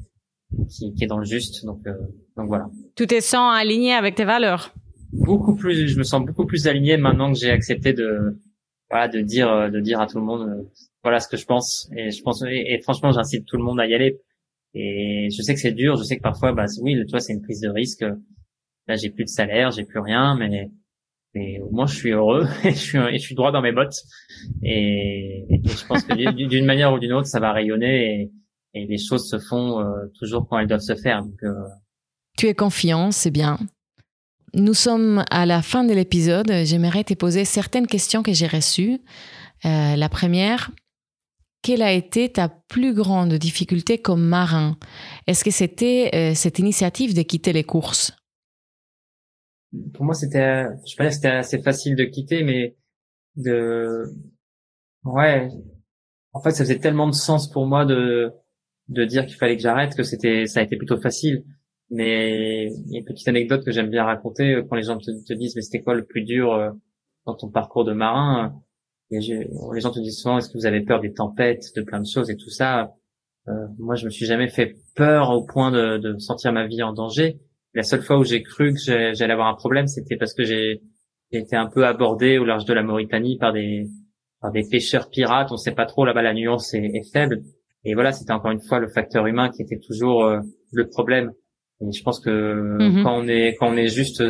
[0.70, 1.94] qui, qui est dans le juste, donc euh,
[2.38, 2.66] donc voilà.
[2.96, 4.74] Tout est sans aligné avec tes valeurs.
[5.12, 8.40] Beaucoup plus, je me sens beaucoup plus aligné maintenant que j'ai accepté de
[8.90, 10.64] voilà de dire de dire à tout le monde euh,
[11.04, 13.88] voilà ce que je pense et je pense et, franchement j'incite tout le monde à
[13.88, 14.20] y aller
[14.74, 17.42] et je sais que c'est dur, je sais que parfois bah oui, toi c'est une
[17.42, 18.06] prise de risque.
[18.88, 20.72] Là j'ai plus de salaire, j'ai plus rien, mais
[21.36, 23.72] mais au moins je suis heureux et je suis, et je suis droit dans mes
[23.72, 23.98] bottes.
[24.64, 28.32] Et, je pense que d'une manière ou d'une autre ça va rayonner et,
[28.76, 31.24] les choses se font euh, toujours quand elles doivent se faire.
[31.44, 31.54] Euh...
[32.38, 33.60] tu es confiant c'est bien.
[34.56, 36.52] Nous sommes à la fin de l'épisode.
[36.64, 39.00] J'aimerais te poser certaines questions que j'ai reçues.
[39.66, 40.70] Euh, la première
[41.64, 44.78] quelle a été ta plus grande difficulté comme marin?
[45.26, 48.16] Est-ce que c'était euh, cette initiative de quitter les courses?
[49.94, 52.76] Pour moi c'était je sais pas c'était assez facile de quitter mais
[53.38, 54.04] de
[55.06, 55.48] ouais.
[56.34, 58.32] En fait ça faisait tellement de sens pour moi de
[58.90, 61.44] de dire qu'il fallait que j'arrête que c'était ça a été plutôt facile.
[61.90, 64.98] Mais il y a une petite anecdote que j'aime bien raconter euh, quand les gens
[64.98, 66.72] te, disent mais c'était quoi le plus dur euh,
[67.26, 68.62] dans ton parcours de marin
[69.12, 72.00] et les gens te disent souvent est-ce que vous avez peur des tempêtes de plein
[72.00, 72.94] de choses et tout ça?
[73.48, 76.82] Euh, moi je me suis jamais fait peur au point de, de sentir ma vie
[76.82, 77.40] en danger
[77.74, 80.82] la seule fois où j'ai cru que j'allais avoir un problème, c'était parce que j'ai
[81.32, 83.88] été un peu abordé au large de la Mauritanie par des
[84.42, 85.52] par des pêcheurs pirates.
[85.52, 87.42] On sait pas trop là-bas, la nuance est, est, faible.
[87.86, 90.40] Et voilà, c'était encore une fois le facteur humain qui était toujours euh,
[90.72, 91.32] le problème.
[91.82, 93.04] Et je pense que mm-hmm.
[93.04, 94.24] quand on est quand on est juste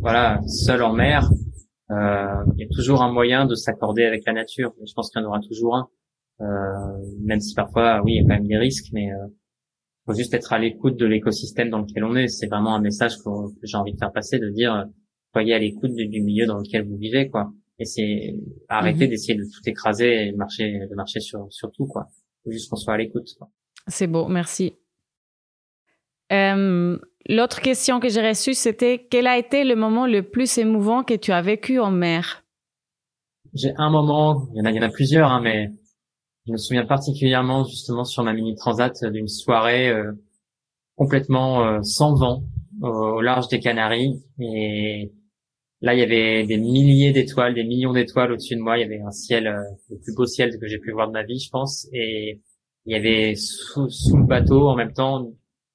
[0.00, 1.28] voilà seul en mer,
[2.56, 4.74] il y a toujours un moyen de s'accorder avec la nature.
[4.86, 5.88] je pense qu'il y en aura toujours un,
[6.40, 6.44] euh,
[7.20, 9.26] même si parfois oui il y a quand même des risques, mais euh,
[10.06, 12.28] faut juste être à l'écoute de l'écosystème dans lequel on est.
[12.28, 13.30] C'est vraiment un message que,
[13.62, 14.86] j'ai envie de faire passer, de dire
[15.32, 17.52] soyez à l'écoute du, milieu dans lequel vous vivez, quoi.
[17.78, 18.36] Et c'est
[18.68, 19.10] arrêter mhm.
[19.10, 22.06] d'essayer de tout écraser et marcher, de marcher sur, sur tout, quoi.
[22.44, 23.28] Faut juste qu'on soit à l'écoute.
[23.88, 24.76] C'est beau, merci.
[26.32, 31.02] Euh, l'autre question que j'ai reçue, c'était quel a été le moment le plus émouvant
[31.02, 32.44] que tu as vécu en mer?
[33.54, 35.70] J'ai un moment, il y en a, il y en a plusieurs, hein, mais
[36.46, 40.12] je me souviens particulièrement justement sur ma mini transat d'une soirée euh,
[40.96, 42.44] complètement euh, sans vent
[42.82, 45.12] au large des Canaries et
[45.80, 48.76] là il y avait des milliers d'étoiles, des millions d'étoiles au-dessus de moi.
[48.76, 51.12] Il y avait un ciel, euh, le plus beau ciel que j'ai pu voir de
[51.12, 51.88] ma vie, je pense.
[51.92, 52.42] Et
[52.86, 55.30] il y avait sous, sous le bateau en même temps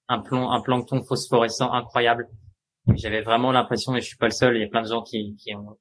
[0.10, 2.28] un, plomb, un plancton phosphorescent incroyable.
[2.95, 5.03] J'avais vraiment l'impression, et je suis pas le seul, il y a plein de gens
[5.03, 5.78] qui, qui ont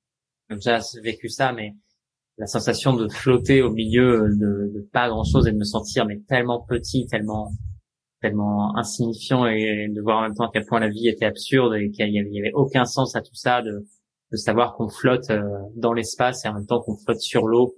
[0.50, 1.74] déjà vécu ça, mais
[2.36, 6.06] la sensation de flotter au milieu de, de pas grand chose et de me sentir
[6.06, 7.50] mais tellement petit, tellement
[8.20, 11.74] tellement insignifiant et de voir en même temps à quel point la vie était absurde
[11.74, 13.86] et qu'il y avait, aucun sens à tout ça, de,
[14.32, 15.42] de savoir qu'on flotte euh,
[15.76, 17.76] dans l'espace et en même temps qu'on flotte sur l'eau,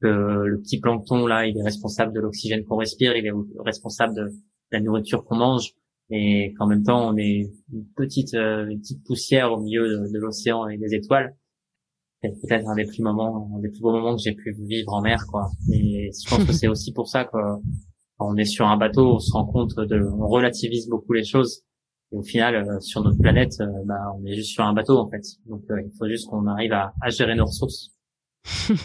[0.00, 3.32] que le petit plancton là, il est responsable de l'oxygène qu'on respire, il est
[3.64, 4.28] responsable de
[4.70, 5.72] la nourriture qu'on mange
[6.10, 10.18] et qu'en même temps on est une petite euh, une petite poussière au milieu de
[10.18, 11.34] l'océan et des étoiles
[12.22, 14.92] c'est peut-être un des plus moments, un des plus beaux moments que j'ai pu vivre
[14.92, 15.50] en mer, quoi.
[15.72, 17.38] Et je pense que c'est aussi pour ça que
[18.18, 21.24] quand on est sur un bateau, on se rend compte de, on relativise beaucoup les
[21.24, 21.62] choses.
[22.12, 24.98] Et au final, euh, sur notre planète, euh, bah, on est juste sur un bateau,
[24.98, 25.22] en fait.
[25.46, 27.92] Donc, il faut juste qu'on arrive à, à, gérer nos ressources.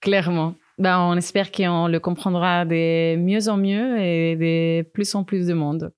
[0.00, 0.54] Clairement.
[0.78, 5.46] Ben, on espère qu'on le comprendra de mieux en mieux et de plus en plus
[5.46, 5.90] de monde.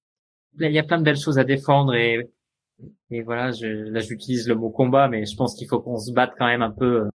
[0.61, 2.31] Il y a plein de belles choses à défendre et
[3.11, 6.13] et voilà, je, là j'utilise le mot combat, mais je pense qu'il faut qu'on se
[6.13, 7.03] batte quand même un peu.
[7.03, 7.09] Euh,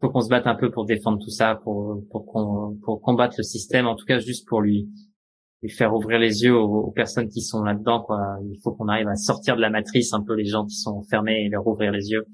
[0.00, 3.34] faut qu'on se batte un peu pour défendre tout ça, pour pour qu'on pour combattre
[3.38, 4.88] le système, en tout cas juste pour lui
[5.62, 8.02] lui faire ouvrir les yeux aux, personnes qui sont là-dedans.
[8.02, 10.76] Quoi, il faut qu'on arrive à sortir de la matrice un peu les gens qui
[10.76, 12.24] sont fermés et leur ouvrir les yeux.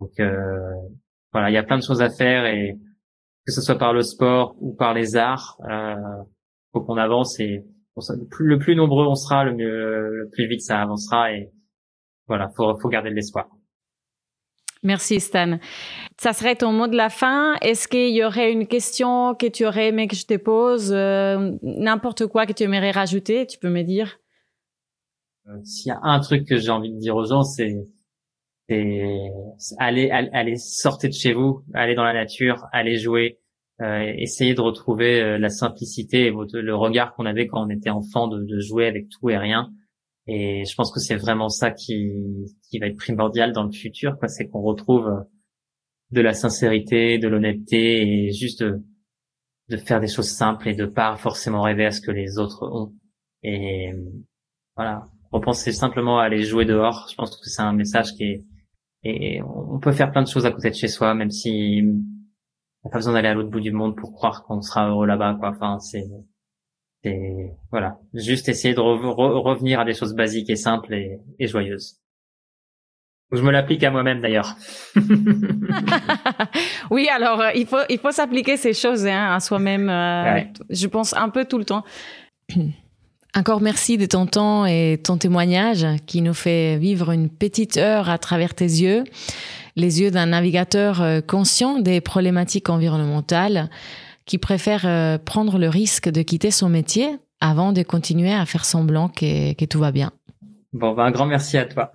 [0.00, 0.58] Donc euh,
[1.32, 2.76] voilà, il y a plein de choses à faire et
[3.46, 5.94] que ce soit par le sport ou par les arts, euh,
[6.72, 7.64] faut qu'on avance et
[7.96, 11.50] le plus, le plus nombreux on sera, le mieux, le plus vite ça avancera et
[12.26, 13.46] voilà, faut, faut garder de l'espoir.
[14.82, 15.58] Merci Stan.
[16.18, 17.54] Ça serait ton mot de la fin.
[17.62, 21.52] Est-ce qu'il y aurait une question que tu aurais aimé que je te pose euh,
[21.62, 24.18] N'importe quoi que tu aimerais rajouter, tu peux me dire?
[25.48, 27.74] Euh, S'il y a un truc que j'ai envie de dire aux gens, c'est
[28.68, 33.38] allez, allez, sortez de chez vous, allez dans la nature, allez jouer,
[33.80, 37.90] euh, essayez de retrouver euh, la simplicité et le regard qu'on avait quand on était
[37.90, 39.70] enfant de, de, jouer avec tout et rien.
[40.26, 42.12] Et je pense que c'est vraiment ça qui,
[42.70, 44.28] qui va être primordial dans le futur, quoi.
[44.28, 45.20] C'est qu'on retrouve euh,
[46.12, 48.82] de la sincérité, de l'honnêteté et juste de,
[49.68, 52.62] de, faire des choses simples et de pas forcément rêver à ce que les autres
[52.62, 52.94] ont.
[53.42, 53.92] Et
[54.76, 57.08] voilà, repenser simplement à aller jouer dehors.
[57.10, 58.44] Je pense que c'est un message qui est
[59.04, 62.88] et on peut faire plein de choses à côté de chez soi, même si on
[62.88, 65.36] n'a pas besoin d'aller à l'autre bout du monde pour croire qu'on sera heureux là-bas,
[65.38, 65.50] quoi.
[65.50, 66.04] Enfin, c'est,
[67.02, 67.98] c'est, voilà.
[68.14, 72.00] Juste essayer de revenir à des choses basiques et simples et, et joyeuses.
[73.32, 74.54] Je me l'applique à moi-même d'ailleurs.
[76.90, 79.88] oui, alors euh, il faut il faut s'appliquer ces choses hein, à soi-même.
[79.88, 80.40] Euh,
[80.70, 81.84] je pense un peu tout le temps.
[83.36, 88.08] Encore merci de ton temps et ton témoignage qui nous fait vivre une petite heure
[88.08, 89.02] à travers tes yeux,
[89.74, 93.70] les yeux d'un navigateur euh, conscient des problématiques environnementales
[94.24, 98.64] qui préfère euh, prendre le risque de quitter son métier avant de continuer à faire
[98.64, 100.12] semblant que, que tout va bien.
[100.72, 101.90] Bon, ben, un grand merci à toi.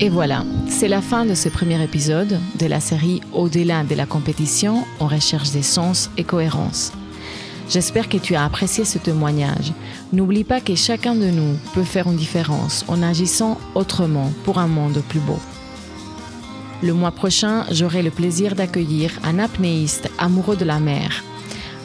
[0.00, 4.06] Et voilà, c'est la fin de ce premier épisode de la série Au-delà de la
[4.06, 6.92] compétition, on recherche des sens et cohérence.
[7.68, 9.72] J'espère que tu as apprécié ce témoignage.
[10.12, 14.66] N'oublie pas que chacun de nous peut faire une différence en agissant autrement pour un
[14.66, 15.38] monde plus beau.
[16.82, 21.24] Le mois prochain, j'aurai le plaisir d'accueillir un apnéiste amoureux de la mer.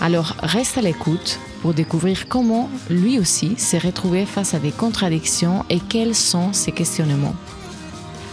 [0.01, 5.65] Alors reste à l'écoute pour découvrir comment lui aussi s'est retrouvé face à des contradictions
[5.69, 7.35] et quels sont ses questionnements.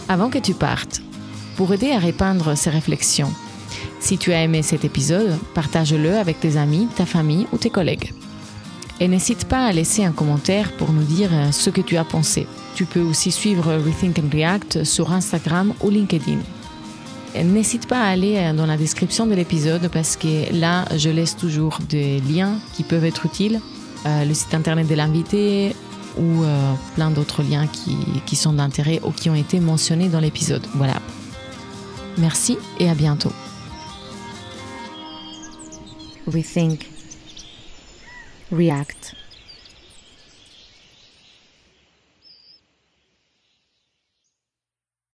[0.09, 1.01] Avant que tu partes,
[1.55, 3.33] pour aider à répandre ces réflexions,
[3.99, 8.13] si tu as aimé cet épisode, partage-le avec tes amis, ta famille ou tes collègues.
[8.99, 12.03] Et n'hésite pas à laisser un commentaire pour nous dire euh, ce que tu as
[12.03, 12.47] pensé.
[12.75, 16.39] Tu peux aussi suivre Rethink and React sur Instagram ou LinkedIn.
[17.43, 21.35] N'hésite pas à aller euh, dans la description de l'épisode parce que là, je laisse
[21.35, 23.61] toujours des liens qui peuvent être utiles,
[24.07, 25.75] euh, le site internet de l'invité
[26.19, 26.43] ou
[26.95, 27.95] plein d'autres liens qui,
[28.25, 30.65] qui sont d'intérêt ou qui ont été mentionnés dans l'épisode.
[30.73, 30.95] Voilà.
[32.17, 33.31] Merci et à bientôt.
[36.27, 36.87] Rethink,
[38.51, 39.15] react.